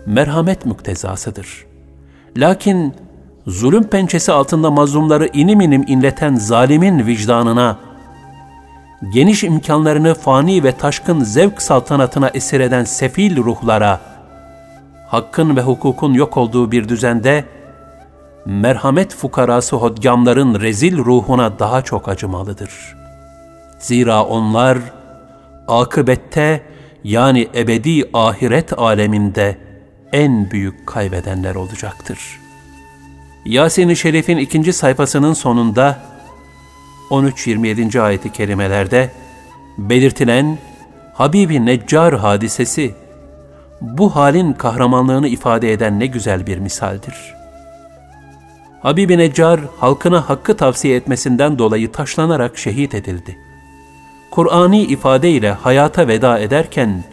merhamet 0.06 0.66
müktezasıdır. 0.66 1.66
Lakin 2.36 2.94
zulüm 3.46 3.84
pençesi 3.84 4.32
altında 4.32 4.70
mazlumları 4.70 5.30
inim 5.32 5.60
inim 5.60 5.84
inleten 5.86 6.34
zalimin 6.34 7.06
vicdanına, 7.06 7.78
geniş 9.14 9.44
imkanlarını 9.44 10.14
fani 10.14 10.64
ve 10.64 10.72
taşkın 10.72 11.20
zevk 11.24 11.62
saltanatına 11.62 12.28
esir 12.28 12.60
eden 12.60 12.84
sefil 12.84 13.36
ruhlara, 13.36 14.00
hakkın 15.08 15.56
ve 15.56 15.60
hukukun 15.60 16.14
yok 16.14 16.36
olduğu 16.36 16.72
bir 16.72 16.88
düzende, 16.88 17.44
merhamet 18.46 19.14
fukarası 19.14 19.76
hodgamların 19.76 20.60
rezil 20.60 20.98
ruhuna 20.98 21.58
daha 21.58 21.82
çok 21.82 22.08
acımalıdır. 22.08 22.70
Zira 23.78 24.24
onlar, 24.24 24.78
akıbette 25.68 26.62
yani 27.04 27.48
ebedi 27.54 28.10
ahiret 28.14 28.78
aleminde 28.78 29.58
en 30.12 30.50
büyük 30.50 30.86
kaybedenler 30.86 31.54
olacaktır.'' 31.54 32.40
Yasin-i 33.44 33.96
Şerif'in 33.96 34.36
ikinci 34.36 34.72
sayfasının 34.72 35.32
sonunda 35.32 35.98
13-27. 37.10 38.00
ayeti 38.00 38.32
kerimelerde 38.32 39.10
belirtilen 39.78 40.58
Habibi 41.14 41.66
Neccar 41.66 42.18
hadisesi 42.18 42.94
bu 43.80 44.16
halin 44.16 44.52
kahramanlığını 44.52 45.28
ifade 45.28 45.72
eden 45.72 46.00
ne 46.00 46.06
güzel 46.06 46.46
bir 46.46 46.58
misaldir. 46.58 47.39
Habibi 48.82 49.18
Neccar 49.18 49.60
halkına 49.80 50.28
hakkı 50.28 50.56
tavsiye 50.56 50.96
etmesinden 50.96 51.58
dolayı 51.58 51.92
taşlanarak 51.92 52.58
şehit 52.58 52.94
edildi. 52.94 53.38
Kur'ani 54.30 54.82
ifade 54.82 55.30
ile 55.30 55.52
hayata 55.52 56.08
veda 56.08 56.38
ederken 56.38 57.04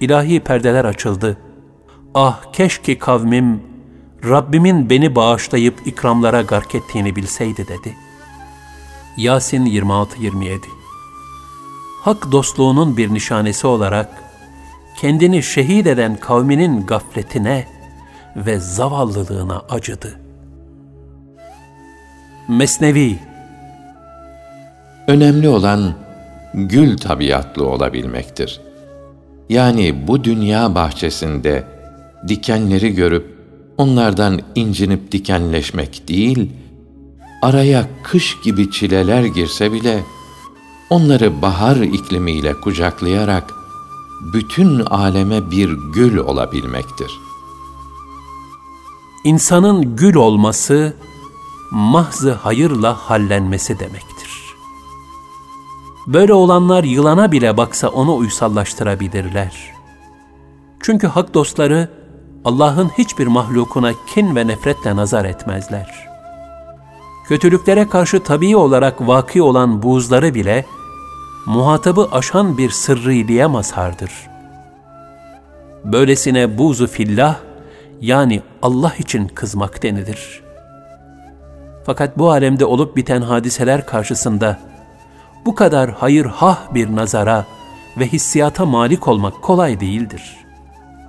ilahi 0.00 0.40
perdeler 0.40 0.84
açıldı. 0.84 1.36
Ah 2.14 2.52
keşke 2.52 2.98
kavmim 2.98 3.62
Rabbimin 4.24 4.90
beni 4.90 5.14
bağışlayıp 5.14 5.86
ikramlara 5.86 6.42
gark 6.42 6.74
ettiğini 6.74 7.16
bilseydi 7.16 7.68
dedi. 7.68 7.96
Yasin 9.16 9.66
26-27 9.66 10.58
Hak 12.02 12.32
dostluğunun 12.32 12.96
bir 12.96 13.14
nişanesi 13.14 13.66
olarak 13.66 14.22
kendini 15.00 15.42
şehit 15.42 15.86
eden 15.86 16.16
kavminin 16.16 16.86
gafletine 16.86 17.66
ve 18.36 18.58
zavallılığına 18.60 19.62
acıdı. 19.68 20.27
Mesnevi 22.48 23.18
Önemli 25.06 25.48
olan 25.48 25.94
gül 26.54 26.96
tabiatlı 26.96 27.66
olabilmektir. 27.66 28.60
Yani 29.48 30.06
bu 30.08 30.24
dünya 30.24 30.74
bahçesinde 30.74 31.64
dikenleri 32.28 32.94
görüp 32.94 33.38
onlardan 33.76 34.40
incinip 34.54 35.12
dikenleşmek 35.12 36.08
değil, 36.08 36.50
araya 37.42 37.88
kış 38.02 38.36
gibi 38.44 38.70
çileler 38.70 39.24
girse 39.24 39.72
bile, 39.72 40.02
onları 40.90 41.42
bahar 41.42 41.76
iklimiyle 41.76 42.54
kucaklayarak, 42.54 43.54
bütün 44.34 44.80
aleme 44.80 45.50
bir 45.50 45.70
gül 45.94 46.16
olabilmektir. 46.16 47.10
İnsanın 49.24 49.96
gül 49.96 50.14
olması, 50.14 50.94
mahzı 51.70 52.32
hayırla 52.32 52.94
hallenmesi 52.94 53.78
demektir. 53.78 54.54
Böyle 56.06 56.32
olanlar 56.32 56.84
yılana 56.84 57.32
bile 57.32 57.56
baksa 57.56 57.88
onu 57.88 58.16
uysallaştırabilirler. 58.16 59.72
Çünkü 60.80 61.06
hak 61.06 61.34
dostları, 61.34 61.88
Allah'ın 62.44 62.88
hiçbir 62.88 63.26
mahlukuna 63.26 63.92
kin 64.06 64.36
ve 64.36 64.46
nefretle 64.46 64.96
nazar 64.96 65.24
etmezler. 65.24 66.08
Kötülüklere 67.28 67.88
karşı 67.88 68.22
tabii 68.22 68.56
olarak 68.56 69.08
vaki 69.08 69.42
olan 69.42 69.82
buğzları 69.82 70.34
bile 70.34 70.64
muhatabı 71.46 72.08
aşan 72.12 72.58
bir 72.58 72.70
sırriliğe 72.70 73.46
mazhardır. 73.46 74.12
Böylesine 75.84 76.58
buzu 76.58 76.86
fillah 76.86 77.36
yani 78.00 78.42
Allah 78.62 78.94
için 78.98 79.28
kızmak 79.28 79.82
denilir. 79.82 80.47
Fakat 81.88 82.18
bu 82.18 82.30
alemde 82.30 82.64
olup 82.64 82.96
biten 82.96 83.22
hadiseler 83.22 83.86
karşısında 83.86 84.58
bu 85.46 85.54
kadar 85.54 85.90
hayır 85.90 86.24
hah 86.24 86.74
bir 86.74 86.96
nazara 86.96 87.46
ve 87.98 88.06
hissiyata 88.06 88.66
malik 88.66 89.08
olmak 89.08 89.42
kolay 89.42 89.80
değildir. 89.80 90.36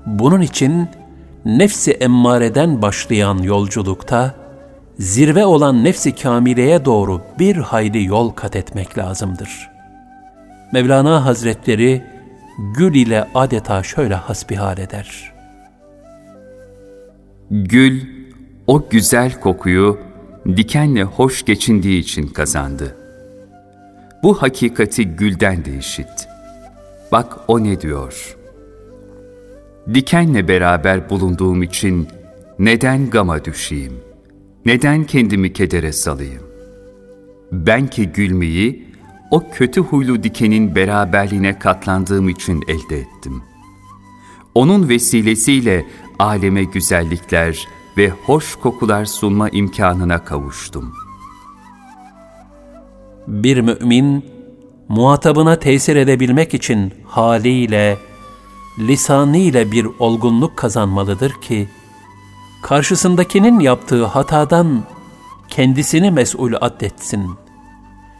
Bunun 0.05 0.41
için 0.41 0.87
nefsi 1.45 1.91
emmareden 1.91 2.81
başlayan 2.81 3.37
yolculukta, 3.37 4.35
zirve 4.99 5.45
olan 5.45 5.83
nefsi 5.83 6.15
kamileye 6.15 6.85
doğru 6.85 7.21
bir 7.39 7.55
hayli 7.55 8.05
yol 8.05 8.29
kat 8.29 8.55
etmek 8.55 8.97
lazımdır. 8.97 9.69
Mevlana 10.73 11.25
Hazretleri, 11.25 12.03
gül 12.77 12.95
ile 12.95 13.27
adeta 13.35 13.83
şöyle 13.83 14.15
hasbihal 14.15 14.77
eder. 14.77 15.33
Gül, 17.51 18.01
o 18.67 18.89
güzel 18.89 19.39
kokuyu 19.39 20.08
dikenle 20.47 21.03
hoş 21.03 21.45
geçindiği 21.45 21.99
için 21.99 22.27
kazandı. 22.27 22.97
Bu 24.23 24.41
hakikati 24.41 25.05
gülden 25.05 25.65
de 25.65 25.77
işit. 25.77 26.27
Bak 27.11 27.37
o 27.47 27.63
ne 27.63 27.81
diyor? 27.81 28.35
dikenle 29.93 30.47
beraber 30.47 31.09
bulunduğum 31.09 31.63
için 31.63 32.07
neden 32.59 33.09
gama 33.09 33.45
düşeyim? 33.45 33.93
Neden 34.65 35.03
kendimi 35.03 35.53
kedere 35.53 35.91
salayım? 35.91 36.43
Ben 37.51 37.87
ki 37.87 38.05
gülmeyi 38.05 38.85
o 39.31 39.43
kötü 39.51 39.81
huylu 39.81 40.23
dikenin 40.23 40.75
beraberliğine 40.75 41.59
katlandığım 41.59 42.29
için 42.29 42.63
elde 42.67 42.99
ettim. 42.99 43.43
Onun 44.55 44.89
vesilesiyle 44.89 45.85
aleme 46.19 46.63
güzellikler 46.63 47.67
ve 47.99 48.13
hoş 48.25 48.55
kokular 48.55 49.05
sunma 49.05 49.49
imkanına 49.49 50.23
kavuştum. 50.23 50.93
Bir 53.27 53.61
mümin, 53.61 54.25
muhatabına 54.87 55.59
tesir 55.59 55.95
edebilmek 55.95 56.53
için 56.53 56.93
haliyle, 57.05 57.97
lisanıyla 58.79 59.71
bir 59.71 59.87
olgunluk 59.99 60.57
kazanmalıdır 60.57 61.33
ki, 61.41 61.69
karşısındakinin 62.63 63.59
yaptığı 63.59 64.05
hatadan 64.05 64.83
kendisini 65.49 66.11
mesul 66.11 66.53
addetsin. 66.61 67.29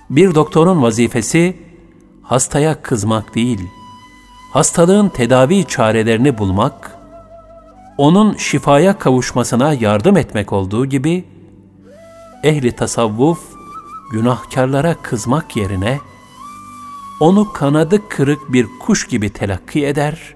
Bir 0.09 0.35
doktorun 0.35 0.81
vazifesi, 0.81 1.57
hastaya 2.21 2.81
kızmak 2.81 3.35
değil, 3.35 3.61
hastalığın 4.53 5.09
tedavi 5.09 5.65
çarelerini 5.65 6.37
bulmak, 6.37 6.98
onun 7.99 8.33
şifaya 8.33 8.99
kavuşmasına 8.99 9.73
yardım 9.73 10.17
etmek 10.17 10.53
olduğu 10.53 10.85
gibi, 10.85 11.25
ehli 12.43 12.71
tasavvuf 12.71 13.39
günahkarlara 14.11 14.95
kızmak 15.01 15.55
yerine, 15.55 15.99
onu 17.19 17.53
kanadı 17.53 18.09
kırık 18.09 18.53
bir 18.53 18.67
kuş 18.79 19.07
gibi 19.07 19.29
telakki 19.29 19.85
eder, 19.85 20.35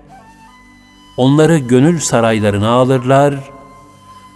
onları 1.18 1.58
gönül 1.58 2.00
saraylarına 2.00 2.70
alırlar 2.70 3.36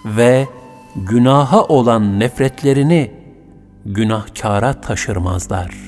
ve 0.06 0.48
günaha 0.96 1.64
olan 1.64 2.20
nefretlerini 2.20 3.12
günahkara 3.86 4.82
taşırmazlar.'' 4.82 5.87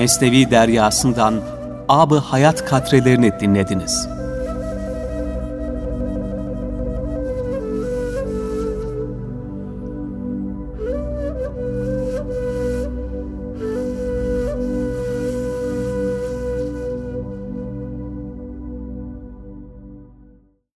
Mesnevi 0.00 0.50
Deryası'ndan 0.50 1.40
Ab-ı 1.88 2.18
Hayat 2.18 2.64
katrelerini 2.64 3.40
dinlediniz. 3.40 4.08